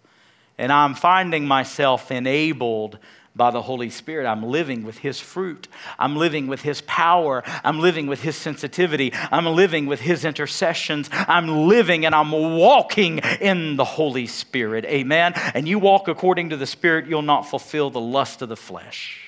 And 0.58 0.72
I'm 0.72 0.96
finding 0.96 1.46
myself 1.46 2.12
enabled 2.12 2.98
by 3.38 3.52
the 3.52 3.62
Holy 3.62 3.90
Spirit. 3.90 4.26
I'm 4.26 4.44
living 4.44 4.84
with 4.84 4.98
His 4.98 5.20
fruit. 5.20 5.68
I'm 6.00 6.16
living 6.16 6.48
with 6.48 6.64
His 6.64 6.82
power. 6.82 7.44
I'm 7.64 7.80
living 7.80 8.08
with 8.08 8.22
His 8.24 8.36
sensitivity. 8.36 9.14
I'm 9.32 9.46
living 9.46 9.86
with 9.86 10.02
His 10.02 10.26
intercessions. 10.26 11.10
I'm 11.12 11.48
living 11.68 12.06
and 12.06 12.16
I'm 12.16 12.32
walking 12.32 13.20
in 13.40 13.76
the 13.76 13.86
Holy 13.86 14.28
Spirit. 14.28 14.84
Amen. 14.86 15.34
And 15.54 15.68
you 15.68 15.80
walk 15.80 16.08
according 16.08 16.50
to 16.50 16.58
the 16.58 16.66
Spirit, 16.66 17.06
you'll 17.06 17.22
not 17.22 17.48
fulfill 17.48 17.90
the 17.90 18.02
lust 18.02 18.42
of 18.42 18.50
the 18.50 18.58
flesh. 18.58 19.24